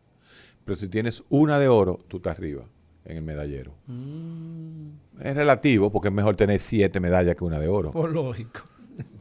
[0.64, 2.64] Pero si tienes una de oro, tú estás arriba
[3.04, 3.74] en el medallero.
[3.86, 4.88] Mm.
[5.20, 7.92] Es relativo porque es mejor tener 7 medallas que una de oro.
[7.92, 8.60] Por lógico.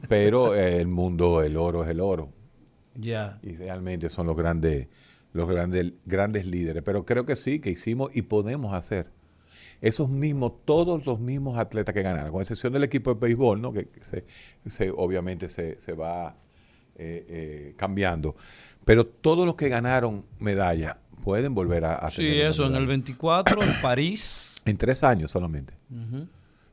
[0.10, 2.30] Pero eh, el mundo, el oro es el oro.
[2.96, 3.40] Ya.
[3.44, 4.88] Y realmente son los grandes,
[5.34, 6.84] los grandes, grandes líderes.
[6.84, 9.08] Pero creo que sí, que hicimos y podemos hacer.
[9.82, 13.72] Esos mismos, todos los mismos atletas que ganaron, con excepción del equipo de béisbol, ¿no?
[13.72, 14.26] que, que se,
[14.68, 16.36] se- obviamente se, se va
[16.96, 18.36] eh, eh, cambiando.
[18.84, 22.88] Pero todos los que ganaron medalla pueden volver a, a Sí, eso, en el medalla.
[22.90, 24.62] 24, en París.
[24.66, 25.74] En tres años solamente.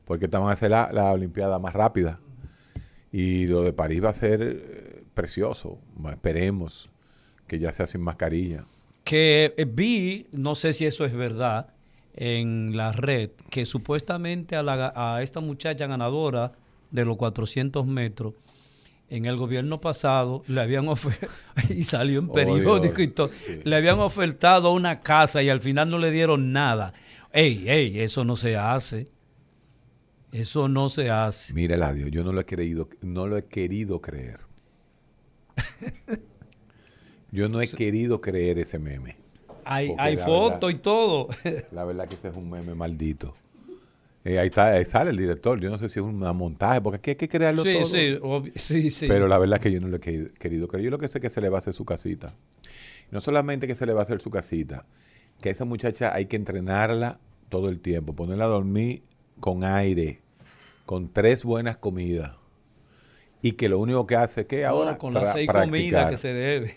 [0.03, 2.19] Porque estaban a hacer la, la Olimpiada más rápida.
[3.11, 5.79] Y lo de París va a ser eh, precioso.
[6.11, 6.89] Esperemos
[7.47, 8.65] que ya sea sin mascarilla.
[9.03, 11.67] que eh, vi, no sé si eso es verdad,
[12.15, 16.51] en la red, que supuestamente a, la, a esta muchacha ganadora
[16.91, 18.33] de los 400 metros,
[19.09, 21.31] en el gobierno pasado le habían ofertado,
[21.69, 23.59] y salió en Oh, periódico y todo, sí.
[23.63, 26.93] le habían ofertado una casa y al final no le dieron nada.
[27.31, 29.07] Ey, ey, eso no se hace.
[30.33, 31.53] Eso no se hace.
[31.53, 34.39] Mira, Eladio, yo no lo he querido, no lo he querido creer.
[37.31, 39.15] Yo no he querido creer ese meme.
[39.65, 41.27] Hay, hay verdad- y todo.
[41.71, 43.35] La verdad que ese es un meme maldito.
[44.23, 45.59] Eh, ahí, está, ahí sale el director.
[45.59, 47.85] Yo no sé si es un montaje, porque aquí hay que crearlo Sí, todo.
[47.85, 49.07] sí, sí, sí.
[49.07, 50.85] Pero la verdad es que yo no lo he querido, querido creer.
[50.85, 52.33] Yo lo que sé es que se le va a hacer su casita.
[53.11, 54.85] No solamente que se le va a hacer su casita,
[55.41, 59.01] que a esa muchacha hay que entrenarla todo el tiempo, ponerla a dormir
[59.39, 60.19] con aire,
[60.85, 62.33] con tres buenas comidas.
[63.41, 66.17] Y que lo único que hace es que No, ahora con las seis comidas que
[66.17, 66.75] se debe.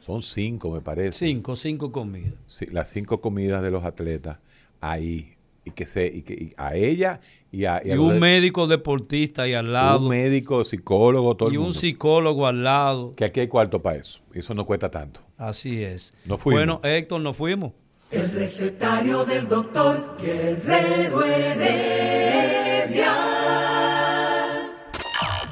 [0.00, 1.26] Son cinco, me parece.
[1.26, 2.32] Cinco, cinco comidas.
[2.46, 4.38] Sí, las cinco comidas de los atletas
[4.80, 5.34] ahí.
[5.62, 7.20] Y que se, y que y a ella
[7.52, 9.98] y a, Y a un los- médico deportista ahí al lado.
[10.00, 13.12] un médico, psicólogo, todo y el un psicólogo al lado.
[13.12, 14.20] Que aquí hay cuarto para eso.
[14.32, 15.20] Eso no cuesta tanto.
[15.36, 16.14] Así es.
[16.24, 16.60] Nos fuimos.
[16.60, 17.72] Bueno, Héctor, nos fuimos.
[18.10, 23.14] El recetario del doctor Guerrero Heredia.